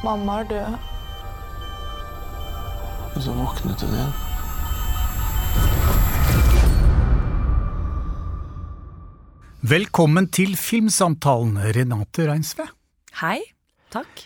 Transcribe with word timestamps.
Mamma 0.00 0.40
er 0.40 0.46
død. 0.48 0.76
Og 3.10 3.22
så 3.22 3.32
våknet 3.36 3.82
hun 3.84 3.96
igjen. 3.98 4.12
Velkommen 9.60 10.30
til 10.32 10.54
Filmsamtalen, 10.56 11.58
Renate 11.76 12.24
Reinsve. 12.30 12.70
Hei. 13.20 13.42
Takk. 13.92 14.24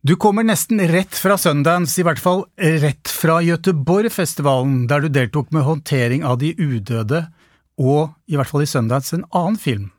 Du 0.00 0.14
kommer 0.16 0.46
nesten 0.46 0.80
rett 0.88 1.12
fra 1.12 1.36
Sundance, 1.36 1.98
i 2.00 2.06
hvert 2.06 2.22
fall 2.22 2.46
rett 2.56 3.10
fra 3.12 3.42
Göteborgfestivalen, 3.44 4.86
der 4.88 5.04
du 5.04 5.12
deltok 5.12 5.52
med 5.52 5.66
håndtering 5.66 6.24
av 6.24 6.38
De 6.40 6.54
udøde, 6.56 7.26
og 7.76 8.14
i 8.24 8.40
hvert 8.40 8.48
fall 8.48 8.64
i 8.64 8.70
Sundance 8.70 9.18
en 9.18 9.28
annen 9.36 9.60
film. 9.60 9.90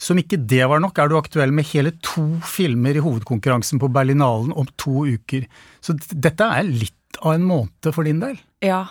Som 0.00 0.18
ikke 0.20 0.38
det 0.40 0.64
var 0.70 0.82
nok, 0.82 0.98
er 0.98 1.10
du 1.10 1.16
aktuell 1.18 1.52
med 1.54 1.68
hele 1.70 1.94
to 2.04 2.24
filmer 2.48 2.96
i 2.98 3.02
hovedkonkurransen 3.04 3.80
på 3.82 3.90
Berlinalen 3.94 4.52
om 4.52 4.68
to 4.80 5.06
uker. 5.06 5.46
Så 5.84 5.96
dette 6.10 6.50
er 6.50 6.66
litt 6.66 7.20
av 7.22 7.36
en 7.36 7.46
måned 7.46 7.90
for 7.94 8.06
din 8.06 8.20
del? 8.22 8.36
Ja. 8.64 8.82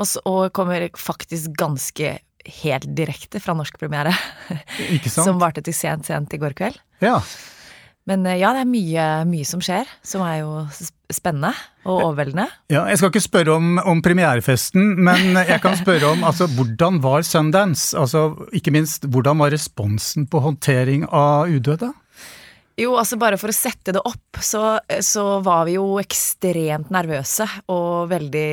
Og, 0.00 0.08
så, 0.08 0.22
og 0.26 0.52
kommer 0.56 0.88
faktisk 0.98 1.54
ganske 1.60 2.16
helt 2.62 2.86
direkte 2.96 3.40
fra 3.42 3.54
norsk 3.54 3.78
premiere. 3.78 4.14
Ikke 4.90 5.10
sant? 5.12 5.28
Som 5.28 5.42
varte 5.42 5.62
til 5.64 5.76
sent, 5.76 6.08
sent 6.08 6.34
i 6.34 6.40
går 6.42 6.56
kveld. 6.58 6.78
Ja. 7.04 7.20
Men 8.10 8.26
eh, 8.26 8.40
ja, 8.40 8.50
det 8.56 8.64
er 8.64 8.70
mye, 8.70 9.06
mye 9.30 9.46
som 9.46 9.62
skjer, 9.62 9.88
som 10.06 10.24
er 10.26 10.40
jo 10.42 10.50
spennende 11.12 11.52
og 11.84 12.08
overveldende. 12.08 12.46
Ja, 12.72 12.86
jeg 12.90 12.98
skal 12.98 13.12
ikke 13.12 13.24
spørre 13.24 13.56
om, 13.58 13.76
om 13.78 14.02
premierefesten, 14.04 14.94
men 15.04 15.36
jeg 15.36 15.60
kan 15.62 15.76
spørre 15.78 16.14
om 16.14 16.24
altså, 16.26 16.48
hvordan 16.56 17.02
var 17.04 17.26
Sundance? 17.26 17.92
Altså, 17.98 18.30
ikke 18.56 18.74
minst, 18.74 19.06
hvordan 19.12 19.42
var 19.42 19.52
responsen 19.54 20.26
på 20.30 20.42
håndtering 20.42 21.06
av 21.08 21.52
udøde? 21.52 21.92
Jo, 22.80 22.94
altså 22.96 23.18
bare 23.20 23.36
for 23.36 23.52
å 23.52 23.54
sette 23.54 23.92
det 23.92 24.00
opp, 24.08 24.40
så, 24.40 24.78
så 25.04 25.24
var 25.44 25.66
vi 25.68 25.76
jo 25.76 25.98
ekstremt 26.00 26.88
nervøse 26.94 27.44
og 27.70 28.08
veldig 28.10 28.48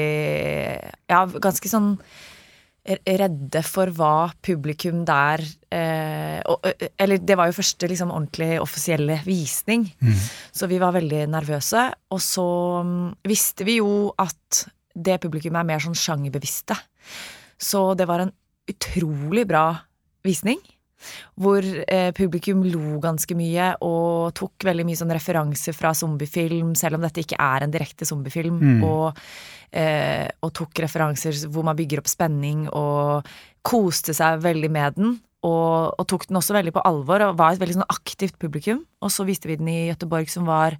Ja, 1.10 1.24
ganske 1.40 1.72
sånn 1.72 1.94
redde 2.88 3.62
for 3.68 3.92
hva 3.94 4.30
publikum 4.42 5.04
der 5.06 5.44
eh, 5.74 6.40
og, 6.50 6.64
Eller 6.98 7.20
det 7.22 7.36
var 7.38 7.50
jo 7.50 7.58
første 7.60 7.90
liksom 7.92 8.14
ordentlig 8.14 8.60
offisielle 8.62 9.20
visning, 9.26 9.86
mm. 10.00 10.22
så 10.56 10.70
vi 10.72 10.80
var 10.82 10.96
veldig 10.96 11.26
nervøse. 11.30 11.86
Og 12.16 12.22
så 12.24 12.48
um, 12.82 13.12
visste 13.28 13.68
vi 13.68 13.80
jo 13.80 14.10
at 14.18 14.64
det 14.96 15.20
publikummet 15.22 15.62
er 15.62 15.70
mer 15.70 15.84
sånn 15.84 15.98
sjangerbevisste. 15.98 16.78
Så 17.60 17.94
det 18.00 18.08
var 18.10 18.24
en 18.24 18.34
utrolig 18.70 19.46
bra 19.50 19.68
visning. 20.26 20.60
Hvor 21.40 21.64
eh, 21.64 22.10
publikum 22.16 22.64
lo 22.68 23.00
ganske 23.04 23.36
mye 23.38 23.72
og 23.86 24.34
tok 24.38 24.68
veldig 24.68 24.86
mye 24.88 25.00
sånn 25.00 25.14
referanser 25.16 25.76
fra 25.76 25.94
zombiefilm, 25.96 26.74
selv 26.80 26.98
om 26.98 27.06
dette 27.06 27.24
ikke 27.24 27.40
er 27.40 27.66
en 27.66 27.74
direkte 27.74 28.08
zombiefilm. 28.08 28.60
Mm. 28.60 28.84
Og, 28.88 29.24
eh, 29.72 30.28
og, 30.44 30.52
tok 30.60 30.84
referanser 30.84 31.40
hvor 31.48 31.66
man 31.68 31.80
bygger 31.80 32.04
opp 32.04 32.12
spenning, 32.12 32.68
og 32.76 33.28
koste 33.66 34.16
seg 34.18 34.44
veldig 34.44 34.72
med 34.76 35.00
den. 35.00 35.18
Og, 35.48 35.96
og, 35.96 36.04
tok 36.12 36.28
den 36.28 36.42
også 36.42 36.58
veldig 36.58 36.76
på 36.76 36.84
alvor, 36.88 37.24
og 37.24 37.40
var 37.40 37.56
et 37.56 37.64
veldig 37.64 37.80
sånn 37.80 37.92
aktivt 37.96 38.40
publikum. 38.42 38.84
Og 39.00 39.14
så 39.14 39.24
viste 39.28 39.48
vi 39.48 39.60
den 39.60 39.72
i 39.72 39.82
Gøteborg, 39.88 40.32
som 40.32 40.48
var 40.50 40.78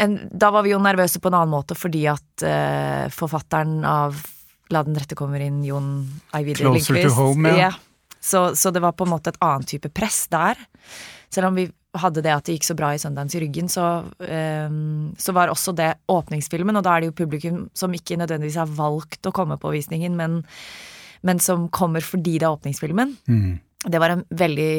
en, 0.00 0.22
Da 0.32 0.48
var 0.54 0.64
vi 0.64 0.72
jo 0.72 0.80
nervøse 0.80 1.20
på 1.20 1.28
en 1.28 1.36
annen 1.36 1.52
måte 1.52 1.76
fordi 1.76 2.06
at 2.08 2.44
eh, 2.48 3.10
forfatteren 3.12 3.82
av 3.84 4.16
La 4.72 4.80
den 4.86 4.96
rette 4.96 5.12
kommer 5.18 5.42
inn, 5.44 5.58
Jon 5.66 5.98
Ajvide 6.32 6.64
Lindqvist 6.64 6.88
Closer 6.88 7.10
to 7.10 7.16
home, 7.18 7.50
ja. 7.52 7.66
ja 7.66 7.91
så, 8.22 8.52
så, 8.56 8.70
det 8.70 8.82
var 8.84 8.94
på 8.94 9.06
en 9.06 9.12
måte 9.16 9.32
et 9.32 9.40
annet 9.42 9.68
type 9.74 9.90
press 9.94 10.24
der. 10.32 10.58
Selv 11.32 11.50
om 11.50 11.58
vi 11.58 11.66
hadde 11.98 12.22
det 12.24 12.32
at 12.32 12.46
det 12.46 12.56
gikk 12.56 12.68
så 12.70 12.76
bra 12.78 12.92
i 12.94 13.00
Sundance 13.00 13.36
i 13.36 13.42
ryggen, 13.42 13.68
så, 13.68 13.86
um, 14.06 15.10
så 15.18 15.34
var 15.36 15.52
også 15.52 15.74
det 15.76 15.90
åpningsfilmen, 16.12 16.78
og 16.78 16.86
da 16.86 16.94
er 16.94 17.02
det 17.02 17.10
jo 17.10 17.18
publikum 17.24 17.66
som 17.76 17.92
ikke 17.92 18.16
nødvendigvis 18.20 18.60
har 18.62 18.70
valgt 18.78 19.28
å 19.28 19.34
komme 19.34 19.58
på 19.60 19.74
visningen, 19.74 20.16
men, 20.16 20.40
men 21.26 21.42
som 21.42 21.68
kommer 21.74 22.04
fordi 22.04 22.38
det 22.38 22.48
er 22.48 22.54
åpningsfilmen. 22.54 23.16
Mm. 23.28 23.52
Det 23.82 23.98
var 23.98 24.14
en 24.14 24.22
veldig 24.30 24.72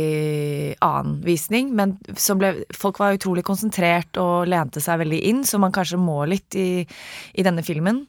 annen 0.85 1.17
visning, 1.25 1.73
men 1.75 1.97
ble, 2.39 2.53
folk 2.71 3.01
var 3.01 3.17
utrolig 3.17 3.43
konsentrert 3.43 4.15
og 4.21 4.47
lente 4.47 4.81
seg 4.81 5.01
veldig 5.03 5.19
inn, 5.27 5.43
som 5.47 5.61
man 5.65 5.75
kanskje 5.75 5.99
må 5.99 6.21
litt 6.31 6.55
i, 6.55 6.85
i 7.35 7.45
denne 7.45 7.65
filmen. 7.67 8.05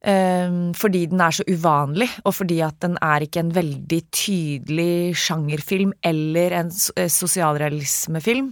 Um, 0.00 0.70
fordi 0.72 1.02
den 1.10 1.20
er 1.20 1.34
så 1.36 1.44
uvanlig, 1.44 2.06
og 2.24 2.32
fordi 2.32 2.62
at 2.64 2.72
den 2.80 2.96
er 3.04 3.20
ikke 3.20 3.36
en 3.42 3.50
veldig 3.52 3.98
tydelig 4.08 5.12
sjangerfilm 5.20 5.92
eller 6.00 6.56
en 6.56 6.72
eh, 6.96 7.04
sosialrealismefilm. 7.12 8.48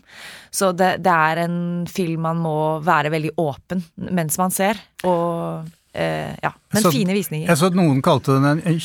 Så 0.53 0.77
det, 0.77 1.01
det, 1.07 1.09
er 1.09 1.41
en 1.47 1.87
film 1.89 2.21
man 2.29 2.37
må 2.45 2.85
være 2.85 3.09
veldig 3.17 3.33
åpen 3.41 3.81
mens 4.13 4.37
man 4.37 4.53
ser. 4.53 4.77
Og 5.09 5.65
uh, 5.65 6.37
ja, 6.45 6.53
men 6.75 6.83
så, 6.85 6.93
fine 6.93 7.17
visninger. 7.17 7.49
Jeg 7.49 7.57
så 7.63 7.73
at 7.73 7.81
noen 7.81 8.05
kalte 8.05 8.37
den 8.37 8.61
en 8.61 8.77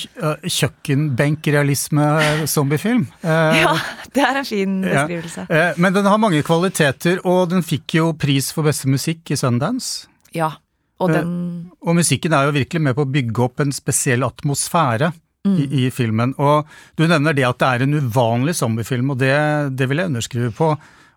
kjøkkenbenkrealisme-zombiefilm. 0.47 3.03
Uh, 3.27 3.51
ja, 3.65 3.75
det 4.15 4.23
er 4.23 4.39
en 4.39 4.47
fin 4.47 4.87
beskrivelse. 4.87 5.51
Ja. 5.51 5.75
Men 5.75 5.91
den 5.99 6.07
har 6.07 6.15
mange 6.15 6.39
kvaliteter, 6.47 7.19
og 7.27 7.51
den 7.51 7.59
fikk 7.59 7.99
jo 7.99 8.15
pris 8.15 8.55
for 8.55 8.63
beste 8.71 8.87
musikk 8.87 9.35
i 9.35 9.37
Sundance. 9.43 10.07
Ja, 10.31 10.62
og, 11.03 11.13
den... 11.13 11.33
Eh, 11.33 11.75
og 11.83 11.97
musikken 11.99 12.33
er 12.35 12.47
jo 12.47 12.55
virkelig 12.55 12.81
med 12.85 12.97
på 12.97 13.05
å 13.05 13.11
bygge 13.11 13.45
opp 13.45 13.63
en 13.63 13.73
spesiell 13.75 14.25
atmosfære 14.25 15.11
mm. 15.47 15.55
i, 15.55 15.67
i, 15.83 15.85
filmen. 15.93 16.35
Og 16.41 16.69
du 16.99 17.05
nevner 17.05 17.35
det 17.37 17.47
at 17.47 17.59
det 17.61 17.69
er 17.69 17.85
en 17.85 17.97
uvanlig 17.99 18.55
zombiefilm, 18.59 19.13
og 19.13 19.19
det, 19.21 19.33
det, 19.77 19.89
vil 19.89 20.03
jeg 20.03 20.11
underskrive 20.11 20.53
på. 20.57 20.69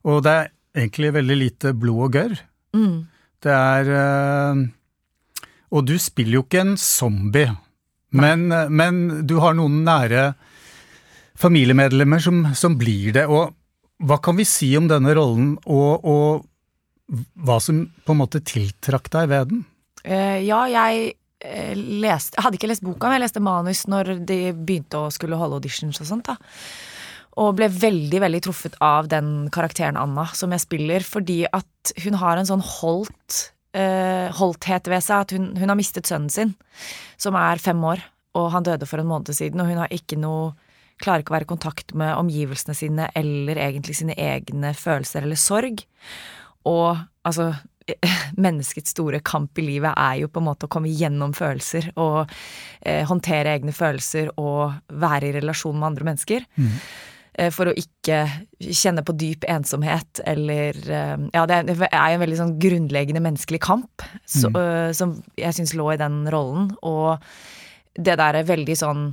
Og 0.07 0.25
det 0.27 0.33
er 0.33 0.51
egentlig 0.87 1.13
veldig 1.17 1.37
lite 1.41 1.75
blod 1.77 2.09
og 2.09 2.19
gørr. 2.19 2.41
Mm. 2.77 2.97
Det 3.47 3.53
er 3.53 3.93
eh, 4.01 4.65
Og 5.77 5.87
du 5.87 5.97
spiller 6.03 6.41
jo 6.41 6.47
ikke 6.47 6.65
en 6.65 6.77
zombie, 6.81 7.53
men, 8.17 8.49
men, 8.49 9.01
du 9.29 9.37
har 9.43 9.57
noen 9.59 9.83
nære 9.85 10.31
familiemedlemmer 11.37 12.23
som, 12.23 12.45
som, 12.57 12.77
blir 12.81 13.13
det. 13.13 13.27
Og 13.29 13.53
hva 14.07 14.17
kan 14.25 14.39
vi 14.39 14.47
si 14.49 14.71
om 14.79 14.87
denne 14.89 15.13
rollen, 15.17 15.57
og, 15.69 16.07
og 16.07 16.47
hva 17.45 17.59
som 17.63 17.85
på 18.07 18.15
en 18.15 18.21
måte 18.23 18.41
tiltrakk 18.47 19.11
deg 19.13 19.29
ved 19.33 19.51
den? 19.53 19.65
Uh, 20.07 20.39
ja, 20.47 20.61
jeg 20.71 21.17
uh, 21.43 21.73
leste 21.75 22.37
Jeg 22.39 22.45
hadde 22.45 22.59
ikke 22.61 22.71
lest 22.71 22.85
boka, 22.87 23.09
men 23.09 23.19
jeg 23.19 23.27
leste 23.27 23.43
manus 23.43 23.87
når 23.91 24.13
de 24.29 24.39
begynte 24.55 25.01
å 25.01 25.13
skulle 25.15 25.39
holde 25.41 25.59
auditions 25.59 25.99
og 26.03 26.09
sånt. 26.09 26.31
da. 26.31 26.37
Og 27.43 27.53
ble 27.59 27.69
veldig 27.69 28.21
veldig 28.23 28.43
truffet 28.47 28.79
av 28.85 29.11
den 29.13 29.51
karakteren 29.53 29.99
Anna 30.01 30.25
som 30.33 30.55
jeg 30.55 30.65
spiller, 30.65 31.05
fordi 31.05 31.43
at 31.51 31.93
hun 32.05 32.17
har 32.23 32.39
en 32.39 32.49
sånn 32.49 32.65
holdt, 32.65 33.51
uh, 33.77 34.33
holdthet 34.39 34.89
ved 34.93 35.05
seg. 35.05 35.27
At 35.27 35.35
hun, 35.37 35.51
hun, 35.59 35.73
har 35.73 35.79
mistet 35.79 36.09
sønnen 36.09 36.33
sin, 36.33 36.55
som 37.21 37.37
er 37.39 37.61
fem 37.63 37.83
år, 37.85 38.05
og 38.39 38.53
han 38.55 38.65
døde 38.65 38.89
for 38.89 39.03
en 39.03 39.11
måned 39.11 39.35
siden. 39.37 39.61
Og 39.61 39.69
hun 39.73 39.83
har 39.85 39.93
ikke 39.95 40.21
noe 40.21 40.55
Klarer 40.97 41.21
ikke 41.21 41.35
å 41.35 41.35
være 41.35 41.45
i 41.45 41.51
kontakt 41.51 41.93
med 42.01 42.17
omgivelsene 42.17 42.73
sine 42.73 43.07
eller 43.21 43.59
egentlig 43.61 43.99
sine 43.99 44.15
egne 44.17 44.71
følelser 44.73 45.27
eller 45.27 45.37
sorg. 45.37 45.83
Og 46.65 47.03
altså 47.21 47.51
menneskets 48.47 48.95
store 48.95 49.21
kamp 49.27 49.59
i 49.61 49.67
livet 49.67 49.95
er 49.97 50.23
jo 50.23 50.31
på 50.31 50.43
en 50.43 50.49
måte 50.49 50.69
å 50.69 50.73
komme 50.73 50.93
gjennom 50.93 51.35
følelser 51.37 51.93
og 51.95 52.23
eh, 52.81 53.05
håndtere 53.07 53.57
egne 53.57 53.75
følelser 53.77 54.33
og 54.41 54.79
være 54.91 55.31
i 55.31 55.37
relasjon 55.39 55.77
med 55.79 55.93
andre 55.93 56.09
mennesker. 56.11 56.49
Mm. 56.57 56.73
Eh, 57.37 57.53
for 57.53 57.69
å 57.69 57.77
ikke 57.77 58.23
kjenne 58.65 59.05
på 59.07 59.15
dyp 59.19 59.45
ensomhet 59.51 60.23
eller 60.25 60.79
eh, 60.89 61.29
Ja, 61.35 61.45
det 61.49 61.61
er 61.61 61.69
jo 61.69 62.17
en 62.17 62.25
veldig 62.25 62.41
sånn 62.41 62.57
grunnleggende 62.63 63.23
menneskelig 63.25 63.61
kamp 63.65 64.05
så, 64.25 64.49
mm. 64.49 64.57
uh, 64.57 64.91
som 64.97 65.19
jeg 65.39 65.57
syns 65.59 65.77
lå 65.77 65.91
i 65.93 66.01
den 66.01 66.25
rollen. 66.33 66.71
Og 66.87 67.21
det 67.97 68.17
der 68.21 68.41
er 68.41 68.49
veldig 68.49 68.77
sånn 68.77 69.07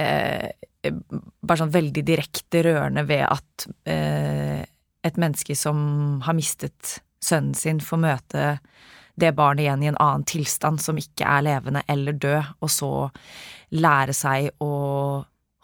eh, 0.00 0.50
Bare 0.82 1.60
sånn 1.60 1.74
veldig 1.74 2.02
direkte 2.02 2.64
rørende 2.66 3.04
ved 3.06 3.22
at 3.28 3.66
eh, 3.86 4.64
et 5.02 5.18
menneske 5.20 5.54
som 5.58 6.20
har 6.26 6.34
mistet 6.34 6.96
sønnen 7.22 7.54
sin 7.58 7.80
får 7.82 8.02
møte 8.02 8.46
det 9.14 9.32
barnet 9.36 9.66
igjen 9.66 9.82
i 9.84 9.90
en 9.90 10.00
annen 10.00 10.24
tilstand 10.28 10.80
som 10.80 10.98
ikke 10.98 11.26
er 11.28 11.44
levende 11.44 11.82
eller 11.90 12.16
død, 12.16 12.54
og 12.64 12.70
så 12.72 12.92
lære 13.76 14.14
seg 14.16 14.48
å 14.64 14.72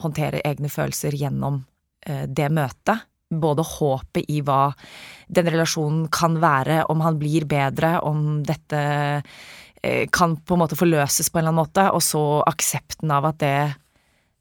håndtere 0.03 0.43
egne 0.47 0.71
følelser 0.71 1.17
gjennom 1.19 1.63
eh, 2.07 2.27
det 2.29 2.51
møtet. 2.55 3.07
Både 3.29 3.65
håpet 3.67 4.29
i 4.33 4.41
hva 4.45 4.71
den 5.29 5.49
relasjonen 5.51 6.07
kan 6.13 6.39
være, 6.41 6.85
om 6.93 7.03
han 7.05 7.19
blir 7.21 7.49
bedre, 7.49 7.99
om 8.05 8.43
dette 8.47 8.85
eh, 9.83 10.05
kan 10.13 10.37
på 10.39 10.57
en 10.57 10.65
måte 10.65 10.79
forløses 10.79 11.29
på 11.29 11.41
en 11.41 11.47
eller 11.47 11.55
annen 11.55 11.63
måte, 11.65 11.89
og 11.93 12.05
så 12.05 12.25
aksepten 12.49 13.13
av 13.13 13.33
at 13.33 13.41
det, 13.43 13.59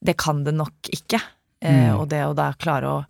det 0.04 0.18
kan 0.20 0.44
det 0.46 0.56
nok 0.56 0.92
ikke. 0.94 1.20
Eh, 1.64 1.88
mm. 1.88 1.98
Og 1.98 2.08
det 2.12 2.26
å 2.28 2.36
da 2.38 2.52
klare 2.60 2.92
å 2.92 3.04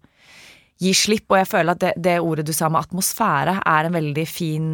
gi 0.82 0.94
slipp. 0.96 1.28
Og 1.32 1.42
jeg 1.42 1.52
føler 1.52 1.76
at 1.76 1.84
det, 1.84 1.94
det 1.98 2.18
ordet 2.24 2.48
du 2.48 2.54
sa 2.56 2.70
med 2.72 2.86
atmosfære, 2.86 3.60
er 3.66 3.88
en 3.88 3.98
veldig 3.98 4.28
fin 4.30 4.74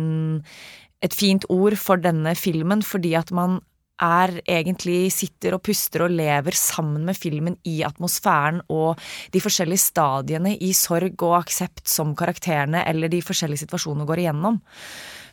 et 1.03 1.15
fint 1.15 1.43
ord 1.51 1.75
for 1.75 1.99
denne 1.99 2.31
filmen, 2.39 2.79
fordi 2.85 3.11
at 3.19 3.31
man 3.35 3.59
er 4.03 4.39
egentlig 4.49 5.11
sitter 5.13 5.55
og 5.55 5.61
puster 5.63 6.05
og 6.05 6.15
lever 6.15 6.55
sammen 6.57 7.05
med 7.05 7.15
filmen 7.15 7.55
i 7.69 7.81
atmosfæren 7.85 8.61
og 8.73 8.99
de 9.31 9.41
forskjellige 9.43 9.83
stadiene 9.83 10.55
i 10.57 10.71
sorg 10.75 11.13
og 11.21 11.37
aksept 11.43 11.85
som 11.87 12.15
karakterene 12.17 12.81
eller 12.89 13.11
de 13.11 13.21
forskjellige 13.23 13.63
situasjonene 13.63 14.07
går 14.09 14.23
igjennom. 14.23 14.59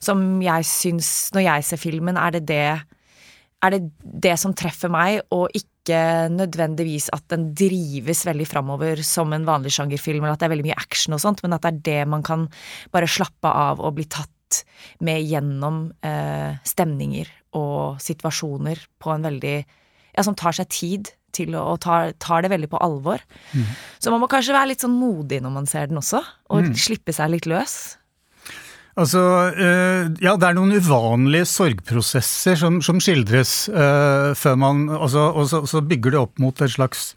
Som 0.01 0.43
jeg 0.45 0.69
syns, 0.69 1.31
når 1.35 1.47
jeg 1.47 1.69
ser 1.71 1.83
filmen, 1.83 2.21
er 2.21 2.37
det 2.37 2.47
det 2.51 2.65
er 3.61 3.75
det 3.75 3.81
det 4.01 4.37
som 4.41 4.55
treffer 4.57 4.89
meg, 4.93 5.21
og 5.37 5.51
ikke 5.53 5.70
nødvendigvis 5.89 7.09
at 7.15 7.25
den 7.33 7.55
drives 7.57 8.25
veldig 8.27 8.47
framover 8.47 9.01
som 9.07 9.33
en 9.33 9.47
vanlig 9.49 9.73
sjangerfilm, 9.73 10.23
eller 10.25 10.35
at 10.37 10.41
det 10.43 10.49
er 10.51 10.55
veldig 10.57 10.67
mye 10.69 10.79
action 10.81 11.15
og 11.17 11.21
sånt, 11.23 11.43
men 11.43 11.53
at 11.57 11.63
det 11.63 11.71
er 11.73 11.81
det 12.05 12.09
man 12.09 12.23
kan 12.23 12.49
bare 12.93 13.09
slappe 13.09 13.49
av 13.49 13.81
og 13.81 13.95
bli 13.97 14.05
tatt 14.05 14.65
med 15.01 15.23
gjennom 15.31 15.93
eh, 16.03 16.57
stemninger 16.67 17.29
og 17.55 18.01
situasjoner 18.03 18.79
på 19.01 19.15
en 19.15 19.23
veldig 19.23 19.65
Ja, 20.11 20.25
som 20.27 20.35
tar 20.35 20.51
seg 20.51 20.67
tid 20.69 21.13
til 21.31 21.55
å, 21.55 21.61
og 21.71 21.77
tar, 21.85 22.11
tar 22.19 22.43
det 22.43 22.51
veldig 22.51 22.67
på 22.73 22.79
alvor. 22.83 23.21
Mm. 23.55 23.63
Så 24.03 24.11
man 24.11 24.19
må 24.19 24.27
kanskje 24.27 24.51
være 24.57 24.73
litt 24.73 24.83
sånn 24.83 24.97
modig 24.99 25.39
når 25.41 25.53
man 25.55 25.67
ser 25.71 25.87
den 25.87 26.01
også, 26.01 26.19
og 26.51 26.65
Mm. 26.65 26.75
slippe 26.75 27.15
seg 27.15 27.31
litt 27.31 27.47
løs. 27.47 27.97
Altså, 28.99 29.21
eh, 29.55 30.09
ja, 30.23 30.35
det 30.35 30.49
er 30.49 30.57
noen 30.59 30.75
uvanlige 30.75 31.47
sorgprosesser 31.47 32.59
som, 32.59 32.81
som 32.83 32.99
skildres 33.03 33.69
eh, 33.71 34.33
før 34.35 34.57
man 34.59 34.89
altså, 34.91 35.29
Og 35.31 35.47
så, 35.49 35.61
så 35.71 35.83
bygger 35.87 36.17
det 36.17 36.21
opp 36.21 36.41
mot 36.43 36.63
et 36.65 36.73
slags 36.75 37.13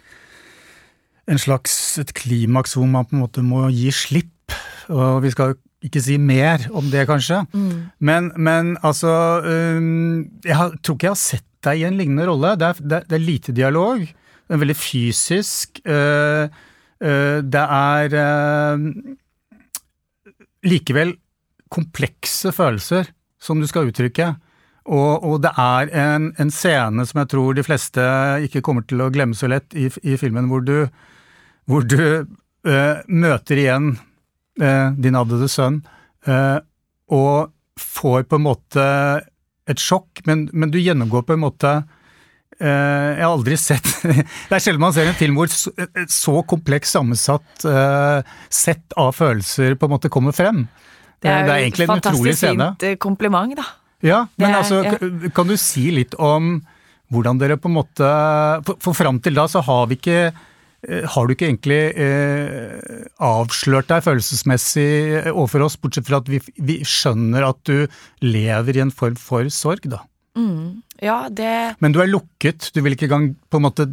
en 1.32 1.40
slags 1.40 1.74
et 2.02 2.12
klimaks 2.14 2.76
hvor 2.76 2.88
man 2.90 3.08
på 3.08 3.16
en 3.16 3.22
måte 3.24 3.44
må 3.48 3.62
gi 3.72 3.88
slipp. 3.96 4.52
Og 4.92 5.22
vi 5.24 5.32
skal 5.32 5.56
ikke 5.84 6.02
si 6.04 6.18
mer 6.20 6.66
om 6.76 6.90
det, 6.92 7.06
kanskje. 7.08 7.42
Men, 8.04 8.30
men 8.36 8.74
altså 8.84 9.14
eh, 9.48 9.80
Jeg 10.44 10.58
har, 10.60 10.76
tror 10.84 10.98
ikke 11.00 11.08
jeg 11.10 11.16
har 11.16 11.22
sett 11.24 11.48
deg 11.64 11.80
i 11.80 11.88
en 11.88 11.96
lignende 12.00 12.28
rolle. 12.28 12.54
Det 12.60 12.68
er, 12.70 12.84
det 12.84 13.02
det 13.08 13.18
er 13.18 13.24
lite 13.24 13.56
dialog. 13.56 14.04
Det 14.04 14.56
er 14.58 14.64
veldig 14.66 14.76
fysisk. 14.76 15.80
eh, 15.88 16.52
eh, 17.00 17.40
det 17.40 17.66
er 17.80 18.18
likevel 20.64 21.16
komplekse 21.74 22.54
følelser 22.56 23.10
som 23.44 23.60
du 23.60 23.68
skal 23.70 23.90
uttrykke. 23.90 24.34
Og, 24.84 25.24
og 25.24 25.40
det 25.46 25.54
er 25.60 25.92
en, 25.96 26.32
en 26.40 26.52
scene 26.52 27.06
som 27.08 27.22
jeg 27.22 27.32
tror 27.32 27.56
de 27.56 27.64
fleste 27.64 28.04
ikke 28.48 28.64
kommer 28.66 28.84
til 28.88 29.04
å 29.04 29.12
glemme 29.14 29.38
så 29.38 29.48
lett 29.52 29.76
i, 29.80 29.88
i 30.04 30.18
filmen, 30.20 30.50
hvor 30.52 30.64
du, 30.66 30.90
hvor 31.72 31.88
du 31.88 32.04
eh, 32.04 33.00
møter 33.08 33.64
igjen 33.64 33.94
eh, 34.60 34.92
din 35.00 35.20
avdøde 35.20 35.48
sønn, 35.52 35.80
eh, 36.28 36.60
og 37.16 37.54
får 37.80 38.28
på 38.28 38.40
en 38.40 38.48
måte 38.50 38.88
et 39.72 39.80
sjokk, 39.80 40.26
men, 40.28 40.50
men 40.52 40.72
du 40.74 40.82
gjennomgår 40.82 41.24
på 41.26 41.38
en 41.38 41.46
måte 41.46 41.70
Jeg 42.60 43.18
har 43.18 43.32
aldri 43.32 43.56
sett 43.58 43.88
Det 44.50 44.54
er 44.54 44.62
sjelden 44.62 44.84
man 44.84 44.94
ser 44.94 45.08
en 45.10 45.16
film 45.18 45.40
hvor 45.40 45.48
et 45.50 46.12
så 46.14 46.36
komplekst 46.48 46.94
sammensatt 46.94 47.64
sett 48.54 48.96
av 49.00 49.16
følelser 49.16 49.78
på 49.80 49.88
en 49.88 49.94
måte 49.96 50.12
kommer 50.14 50.36
frem. 50.36 50.66
Det 51.24 51.32
er, 51.32 51.44
det 51.48 51.54
er 51.56 51.64
egentlig 51.64 51.88
en 51.88 51.96
utrolig 51.98 52.34
fantastisk 52.36 52.48
fint 52.52 52.88
eh, 52.92 52.96
kompliment, 53.02 53.56
da. 53.60 53.66
Ja, 54.04 54.22
men 54.38 54.50
er- 54.52 54.58
altså, 54.60 54.82
ja. 54.84 55.30
kan 55.34 55.48
du 55.48 55.56
si 55.58 55.86
litt 55.96 56.16
om 56.20 56.58
hvordan 57.14 57.38
dere 57.40 57.56
på 57.62 57.70
en 57.70 57.76
måte 57.78 58.08
For, 58.68 58.76
for 58.82 58.98
fram 58.98 59.20
til 59.24 59.36
da 59.38 59.46
så 59.48 59.62
har 59.64 59.86
vi 59.88 59.96
ikke 60.00 60.18
eh, 60.34 61.06
har 61.14 61.28
du 61.30 61.34
ikke 61.36 61.48
egentlig 61.48 61.82
eh, 61.96 63.06
avslørt 63.24 63.88
deg 63.92 64.04
følelsesmessig 64.04 64.88
eh, 65.22 65.30
overfor 65.32 65.64
oss, 65.68 65.78
bortsett 65.80 66.08
fra 66.10 66.20
at 66.24 66.28
vi, 66.32 66.42
vi 66.60 66.80
skjønner 66.88 67.46
at 67.48 67.62
du 67.70 67.86
lever 68.26 68.80
i 68.80 68.84
en 68.84 68.92
form 68.92 69.16
for 69.20 69.48
sorg, 69.54 69.86
da. 69.94 70.02
Mm. 70.36 70.82
Ja, 71.04 71.28
det 71.30 71.76
Men 71.84 71.94
du 71.94 72.00
er 72.02 72.10
lukket, 72.10 72.72
du 72.74 72.82
vil 72.82 72.96
ikke 72.98 73.06
engang 73.10 73.34
på 73.52 73.60
en 73.62 73.66
måte 73.68 73.88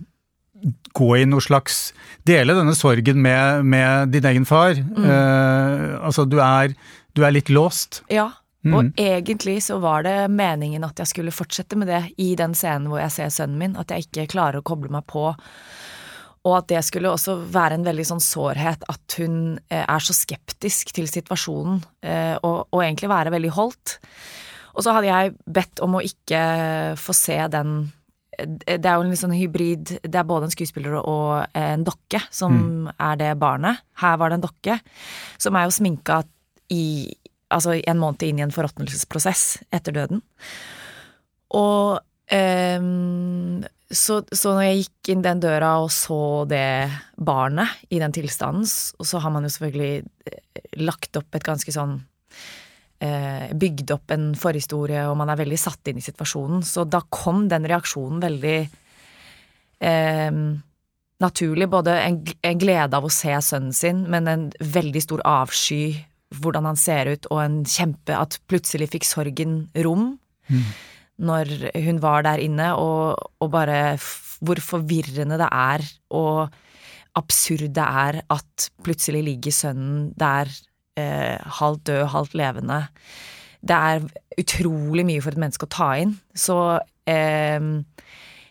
gå 0.96 1.10
i 1.18 1.26
noe 1.28 1.42
slags 1.44 1.90
Dele 2.28 2.54
denne 2.56 2.74
sorgen 2.76 3.22
med, 3.24 3.64
med 3.64 4.10
din 4.12 4.26
egen 4.28 4.46
far. 4.48 4.76
Eh, 4.76 5.84
altså, 6.04 6.26
du 6.28 6.36
er, 6.44 6.74
du 7.16 7.24
er 7.24 7.34
litt 7.34 7.48
låst. 7.52 8.02
Ja. 8.12 8.28
Mm. 8.60 8.74
Og 8.76 8.98
egentlig 9.00 9.62
så 9.64 9.78
var 9.80 10.04
det 10.04 10.16
meningen 10.36 10.84
at 10.84 11.00
jeg 11.00 11.08
skulle 11.08 11.32
fortsette 11.32 11.78
med 11.80 11.88
det 11.88 12.02
i 12.20 12.34
den 12.36 12.52
scenen 12.52 12.90
hvor 12.90 13.00
jeg 13.00 13.14
ser 13.14 13.32
sønnen 13.32 13.56
min, 13.60 13.78
at 13.80 13.88
jeg 13.88 14.04
ikke 14.04 14.28
klarer 14.34 14.60
å 14.60 14.66
koble 14.66 14.92
meg 14.92 15.06
på. 15.08 15.30
Og 16.40 16.56
at 16.56 16.68
det 16.72 16.82
skulle 16.84 17.12
også 17.12 17.38
være 17.52 17.78
en 17.78 17.86
veldig 17.88 18.06
sånn 18.12 18.22
sårhet 18.24 18.84
at 18.88 19.16
hun 19.20 19.58
eh, 19.68 19.84
er 19.84 20.04
så 20.04 20.16
skeptisk 20.16 20.92
til 20.96 21.08
situasjonen, 21.08 21.80
eh, 22.04 22.36
og, 22.36 22.68
og 22.68 22.84
egentlig 22.84 23.12
være 23.12 23.32
veldig 23.34 23.52
holdt. 23.56 23.96
Og 24.76 24.84
så 24.84 24.94
hadde 24.96 25.10
jeg 25.10 25.34
bedt 25.50 25.82
om 25.84 25.98
å 25.98 26.04
ikke 26.04 26.42
få 27.00 27.16
se 27.16 27.36
den 27.52 27.74
Det 28.38 28.78
er 28.78 28.94
jo 28.94 29.04
en 29.04 29.10
litt 29.10 29.20
sånn 29.20 29.34
hybrid 29.34 29.96
Det 30.00 30.16
er 30.16 30.26
både 30.28 30.46
en 30.46 30.52
skuespiller 30.54 30.94
og 31.00 31.56
en 31.58 31.82
dokke 31.84 32.22
som 32.32 32.86
er 32.94 33.18
det 33.20 33.32
barnet. 33.40 33.82
Her 34.00 34.20
var 34.20 34.30
det 34.30 34.38
en 34.38 34.46
dokke 34.46 34.78
som 35.40 35.58
er 35.58 35.66
jo 35.66 35.74
sminka 35.80 36.22
i 36.74 36.84
Altså 37.50 37.74
en 37.82 37.98
måned 37.98 38.22
inn 38.22 38.38
i 38.38 38.44
en 38.44 38.52
forråtnelsesprosess 38.54 39.64
etter 39.74 39.96
døden. 39.96 40.20
Og 41.58 41.98
um, 41.98 43.64
så, 43.90 44.20
så 44.30 44.52
når 44.54 44.66
jeg 44.68 44.84
gikk 44.84 45.10
inn 45.10 45.24
den 45.24 45.42
døra 45.42 45.72
og 45.82 45.90
så 45.90 46.20
det 46.46 46.86
barnet 47.18 47.80
i 47.90 47.98
den 47.98 48.14
tilstanden, 48.14 48.68
så 48.70 49.18
har 49.18 49.34
man 49.34 49.42
jo 49.42 49.50
selvfølgelig 49.50 50.04
eh, 50.30 50.60
lagt 50.78 51.18
opp 51.18 51.34
et 51.34 51.46
ganske 51.46 51.74
sånn 51.74 51.96
eh, 51.98 52.69
Bygd 53.00 53.94
opp 53.94 54.12
en 54.12 54.34
forhistorie, 54.36 55.06
og 55.08 55.16
man 55.16 55.30
er 55.32 55.38
veldig 55.40 55.58
satt 55.60 55.88
inn 55.88 56.00
i 56.00 56.04
situasjonen. 56.04 56.60
Så 56.66 56.84
da 56.84 57.00
kom 57.08 57.46
den 57.48 57.64
reaksjonen 57.70 58.20
veldig 58.20 58.58
eh, 59.88 60.40
naturlig. 61.24 61.70
Både 61.72 61.96
en, 62.02 62.20
en 62.44 62.60
glede 62.60 63.00
av 63.00 63.08
å 63.08 63.12
se 63.14 63.32
sønnen 63.46 63.72
sin, 63.76 64.04
men 64.12 64.28
en 64.28 64.46
veldig 64.60 65.04
stor 65.06 65.24
avsky 65.28 65.82
hvordan 66.38 66.68
han 66.68 66.78
ser 66.78 67.10
ut, 67.10 67.26
og 67.32 67.40
en 67.42 67.58
kjempe 67.66 68.14
At 68.14 68.38
plutselig 68.50 68.92
fikk 68.92 69.08
sorgen 69.08 69.64
rom 69.82 70.12
når 71.20 71.50
hun 71.84 71.98
var 72.02 72.24
der 72.24 72.40
inne, 72.42 72.72
og, 72.80 73.18
og 73.42 73.50
bare 73.52 73.98
hvor 74.40 74.60
forvirrende 74.64 75.36
det 75.38 75.48
er, 75.52 75.84
og 76.16 76.54
absurd 77.18 77.74
det 77.76 77.84
er 77.84 78.20
at 78.32 78.68
plutselig 78.86 79.22
ligger 79.26 79.54
sønnen 79.54 80.06
der 80.18 80.48
eh, 80.98 81.36
halvt 81.60 81.84
død, 81.90 82.04
halvt 82.14 82.34
levende. 82.38 82.80
Det 83.60 83.76
er 83.76 84.04
utrolig 84.40 85.04
mye 85.06 85.22
for 85.22 85.34
et 85.34 85.42
menneske 85.42 85.68
å 85.68 85.74
ta 85.74 85.90
inn. 86.00 86.16
Så 86.34 86.56
eh, 87.10 87.60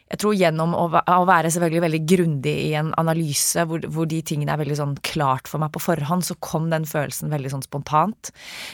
jeg 0.10 0.22
tror 0.24 0.34
gjennom 0.34 0.74
å, 0.74 0.88
være 1.30 1.52
selvfølgelig 1.54 1.84
veldig 1.86 2.02
grundig 2.10 2.56
i 2.72 2.74
en 2.80 2.90
analyse 2.98 3.62
hvor, 3.70 3.84
hvor 3.94 4.08
de 4.10 4.24
tingene 4.26 4.56
er 4.56 4.62
veldig 4.62 4.78
sånn 4.80 4.96
klart 5.06 5.50
for 5.50 5.62
meg 5.62 5.74
på 5.76 5.84
forhånd, 5.84 6.26
så 6.26 6.38
kom 6.42 6.72
den 6.72 6.88
følelsen 6.90 7.30
veldig 7.34 7.52
sånn 7.54 7.66
spontant. 7.66 8.32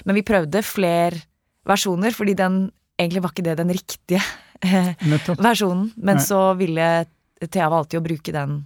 Men 0.08 0.16
vi 0.16 0.24
prøvde 0.28 0.64
flere 0.64 1.26
versjoner, 1.68 2.16
fordi 2.16 2.38
den 2.40 2.60
egentlig 2.96 3.26
var 3.26 3.34
ikke 3.36 3.48
det 3.50 3.58
den 3.60 3.74
riktige 3.76 4.22
eh, 4.64 4.94
versjonen. 5.36 5.90
Men 5.98 6.22
Nei. 6.22 6.24
så 6.24 6.46
ville 6.60 6.88
Thea 7.44 7.68
valgte 7.74 8.00
å 8.00 8.06
bruke 8.06 8.32
den. 8.32 8.62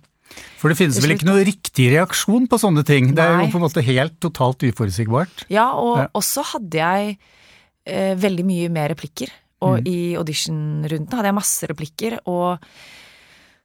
For 0.59 0.69
det 0.69 0.77
finnes 0.77 0.99
vel 1.01 1.15
ikke 1.15 1.27
noe 1.29 1.43
riktig 1.47 1.89
reaksjon 1.93 2.47
på 2.51 2.59
sånne 2.59 2.83
ting? 2.85 3.13
Det 3.15 3.23
er 3.23 3.39
jo 3.41 3.51
på 3.53 3.59
en 3.59 3.65
måte 3.65 3.83
helt 3.85 4.19
totalt 4.19 4.59
uforutsigbart. 4.67 5.45
Ja, 5.49 5.71
og 5.73 5.97
Ja. 5.97 6.07
også 6.13 6.43
hadde 6.53 6.77
jeg 6.81 7.17
eh, 7.85 8.13
veldig 8.15 8.45
mye 8.45 8.69
mer 8.69 8.89
replikker. 8.91 9.29
Og 9.61 9.79
Mm. 9.81 9.87
i 9.87 10.15
auditionrunden 10.15 11.11
hadde 11.11 11.25
jeg 11.25 11.35
masse 11.35 11.67
replikker, 11.67 12.19
og 12.27 12.59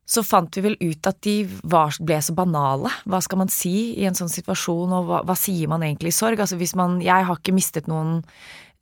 så 0.07 0.23
fant 0.25 0.51
vi 0.55 0.61
vel 0.63 0.77
ut 0.81 1.07
at 1.07 1.21
de 1.23 1.45
var, 1.65 1.95
ble 2.01 2.17
så 2.21 2.35
banale. 2.35 2.91
Hva 3.07 3.23
skal 3.23 3.39
man 3.39 3.49
si 3.49 3.95
i 3.97 4.05
en 4.05 4.15
sånn 4.15 4.29
situasjon, 4.33 4.93
og 4.93 5.07
hva, 5.09 5.25
hva 5.25 5.37
sier 5.37 5.69
man 5.69 5.81
egentlig 5.83 6.09
i 6.09 6.19
sorg? 6.19 6.39
Altså 6.41 6.57
hvis 6.59 6.75
man 6.77 7.01
Jeg 7.01 7.25
har 7.25 7.37
ikke 7.37 7.55
mistet 7.55 7.87
noen 7.89 8.23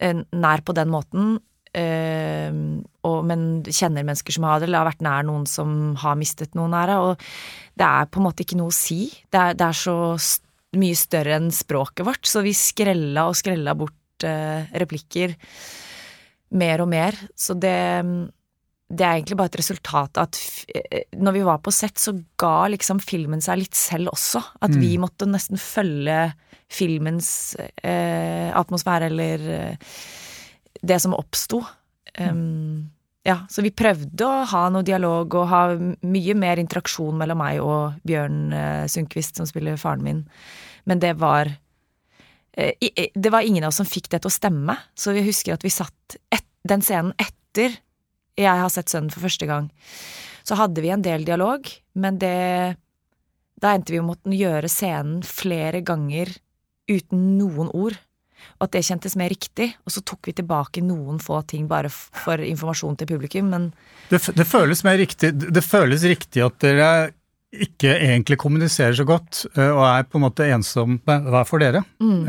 eh, 0.00 0.14
nær 0.32 0.62
på 0.62 0.74
den 0.74 0.88
måten, 0.90 1.38
og, 1.72 3.18
men 3.24 3.44
kjenner 3.64 4.04
mennesker 4.04 4.34
som 4.36 4.44
har 4.44 4.60
det, 4.60 4.68
eller 4.68 4.82
har 4.82 4.90
vært 4.90 5.04
nær 5.06 5.24
noen 5.24 5.46
som 5.48 5.94
har 6.02 6.18
mistet 6.20 6.56
noen 6.58 6.74
nære, 6.76 6.98
og 7.00 7.24
det 7.80 7.86
er 7.88 8.10
på 8.12 8.20
en 8.20 8.26
måte 8.26 8.44
ikke 8.44 8.58
noe 8.60 8.72
å 8.72 8.76
si. 8.76 9.06
Det 9.32 9.40
er, 9.40 9.56
det 9.56 9.68
er 9.70 9.78
så 9.80 9.96
mye 10.78 10.98
større 10.98 11.38
enn 11.38 11.50
språket 11.54 12.06
vårt, 12.08 12.28
så 12.28 12.44
vi 12.44 12.54
skrella 12.56 13.26
og 13.28 13.38
skrella 13.38 13.74
bort 13.78 14.26
eh, 14.26 14.68
replikker 14.82 15.34
mer 16.60 16.84
og 16.84 16.88
mer. 16.92 17.16
Så 17.36 17.56
det, 17.56 17.74
det 18.92 19.04
er 19.04 19.18
egentlig 19.18 19.38
bare 19.40 19.52
et 19.52 19.60
resultat 19.60 20.20
av 20.20 20.28
at 20.28 20.40
eh, 20.76 21.04
når 21.20 21.36
vi 21.38 21.44
var 21.48 21.60
på 21.64 21.74
sett, 21.74 22.00
så 22.00 22.14
ga 22.40 22.70
liksom 22.72 23.02
filmen 23.04 23.44
seg 23.44 23.62
litt 23.64 23.78
selv 23.78 24.12
også. 24.14 24.42
At 24.64 24.76
vi 24.76 24.94
måtte 25.00 25.28
nesten 25.28 25.60
følge 25.60 26.32
filmens 26.72 27.54
eh, 27.84 28.48
atmosfære, 28.56 29.12
eller 29.12 29.48
eh, 29.58 29.96
det 30.82 30.98
som 31.02 31.14
oppsto. 31.14 31.62
Um, 32.18 32.90
ja, 33.24 33.38
så 33.50 33.62
vi 33.62 33.70
prøvde 33.70 34.26
å 34.26 34.42
ha 34.50 34.64
noe 34.74 34.84
dialog 34.86 35.34
og 35.38 35.50
ha 35.50 35.62
mye 35.78 36.34
mer 36.38 36.60
interaksjon 36.60 37.16
mellom 37.20 37.38
meg 37.38 37.60
og 37.62 38.00
Bjørn 38.06 38.40
uh, 38.50 38.84
Sundquist, 38.90 39.38
som 39.38 39.46
spiller 39.48 39.78
faren 39.80 40.02
min, 40.04 40.24
men 40.90 41.02
det 41.02 41.14
var 41.22 41.52
uh, 41.52 42.72
Det 43.14 43.30
var 43.30 43.46
ingen 43.46 43.62
av 43.64 43.70
oss 43.70 43.78
som 43.80 43.88
fikk 43.88 44.10
det 44.10 44.24
til 44.24 44.32
å 44.32 44.34
stemme, 44.34 44.76
så 44.98 45.14
vi 45.14 45.24
husker 45.28 45.54
at 45.54 45.64
vi 45.64 45.70
satt 45.70 46.18
et, 46.34 46.46
den 46.68 46.82
scenen 46.82 47.14
etter 47.22 47.78
jeg 48.38 48.58
har 48.64 48.70
sett 48.72 48.90
sønnen 48.90 49.12
for 49.12 49.22
første 49.28 49.46
gang, 49.46 49.70
så 50.42 50.56
hadde 50.58 50.82
vi 50.82 50.90
en 50.90 51.04
del 51.04 51.26
dialog, 51.28 51.68
men 51.94 52.18
det 52.18 52.78
Da 53.62 53.76
endte 53.76 53.92
vi 53.94 54.00
med 54.02 54.26
å 54.26 54.34
gjøre 54.34 54.66
scenen 54.66 55.20
flere 55.22 55.84
ganger 55.86 56.26
uten 56.90 57.36
noen 57.38 57.68
ord. 57.70 57.94
Og 58.58 58.66
at 58.66 58.74
det 58.76 58.84
kjentes 58.86 59.16
mer 59.18 59.32
riktig. 59.32 59.72
Og 59.86 59.94
så 59.94 60.02
tok 60.06 60.30
vi 60.30 60.36
tilbake 60.38 60.84
noen 60.84 61.18
få 61.22 61.40
ting 61.48 61.66
bare 61.70 61.90
for 61.92 62.42
informasjon 62.42 63.00
til 63.00 63.10
publikum, 63.14 63.50
men 63.52 63.72
Det, 64.10 64.20
det 64.36 64.46
føles 64.46 64.84
mer 64.84 64.98
riktig 64.98 65.30
Det 65.32 65.62
føles 65.64 66.02
riktig 66.04 66.42
at 66.44 66.58
dere 66.60 66.88
ikke 67.52 67.90
egentlig 67.98 68.38
kommuniserer 68.40 68.94
så 68.96 69.04
godt, 69.04 69.42
eh, 69.58 69.68
og 69.68 69.82
er 69.84 70.06
på 70.08 70.16
en 70.16 70.24
måte 70.24 70.46
ensomme 70.48 70.96
hver 71.04 71.44
for 71.44 71.60
dere. 71.60 71.82
Mm. 72.00 72.22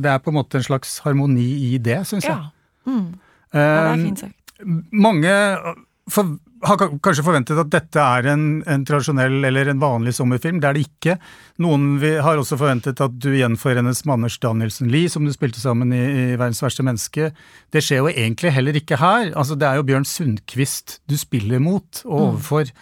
Det 0.00 0.08
er 0.08 0.22
på 0.24 0.32
en 0.32 0.38
måte 0.38 0.56
en 0.56 0.64
slags 0.64 0.94
harmoni 1.04 1.50
i 1.66 1.76
det, 1.76 1.98
syns 2.08 2.24
jeg. 2.24 2.32
ja. 2.32 2.48
Mm. 2.88 3.10
ja 3.52 3.58
det 3.58 3.66
er 3.66 3.92
Eh, 3.92 4.04
fint 4.06 4.22
sagt. 4.24 4.34
Mange 4.92 5.34
for, 6.12 6.36
har 6.66 6.80
kanskje 7.04 7.24
forventet 7.26 7.60
at 7.60 7.70
dette 7.72 8.02
er 8.02 8.28
en, 8.32 8.44
en 8.66 8.84
tradisjonell 8.88 9.44
eller 9.48 9.70
en 9.70 9.82
vanlig 9.82 10.14
sommerfilm. 10.16 10.60
Det 10.62 10.68
er 10.68 10.78
det 10.78 10.84
ikke. 10.88 11.16
Noen 11.64 11.98
vi 12.02 12.14
har 12.24 12.40
også 12.40 12.58
forventet 12.60 13.02
at 13.04 13.18
du 13.22 13.30
gjenforenes 13.36 14.04
med 14.04 14.16
Anders 14.16 14.38
Danielsen 14.42 14.90
Lie, 14.92 15.10
som 15.12 15.26
du 15.26 15.32
spilte 15.34 15.62
sammen 15.62 15.92
i, 15.94 16.02
i 16.02 16.36
'Verdens 16.36 16.62
verste 16.64 16.86
menneske'. 16.86 17.32
Det 17.74 17.84
skjer 17.84 18.02
jo 18.02 18.14
egentlig 18.14 18.54
heller 18.54 18.78
ikke 18.80 19.00
her. 19.00 19.32
Altså, 19.34 19.58
det 19.58 19.68
er 19.68 19.78
jo 19.78 19.86
Bjørn 19.90 20.08
Sundquist 20.08 21.00
du 21.08 21.18
spiller 21.20 21.62
mot 21.62 22.02
og 22.04 22.18
overfor. 22.20 22.72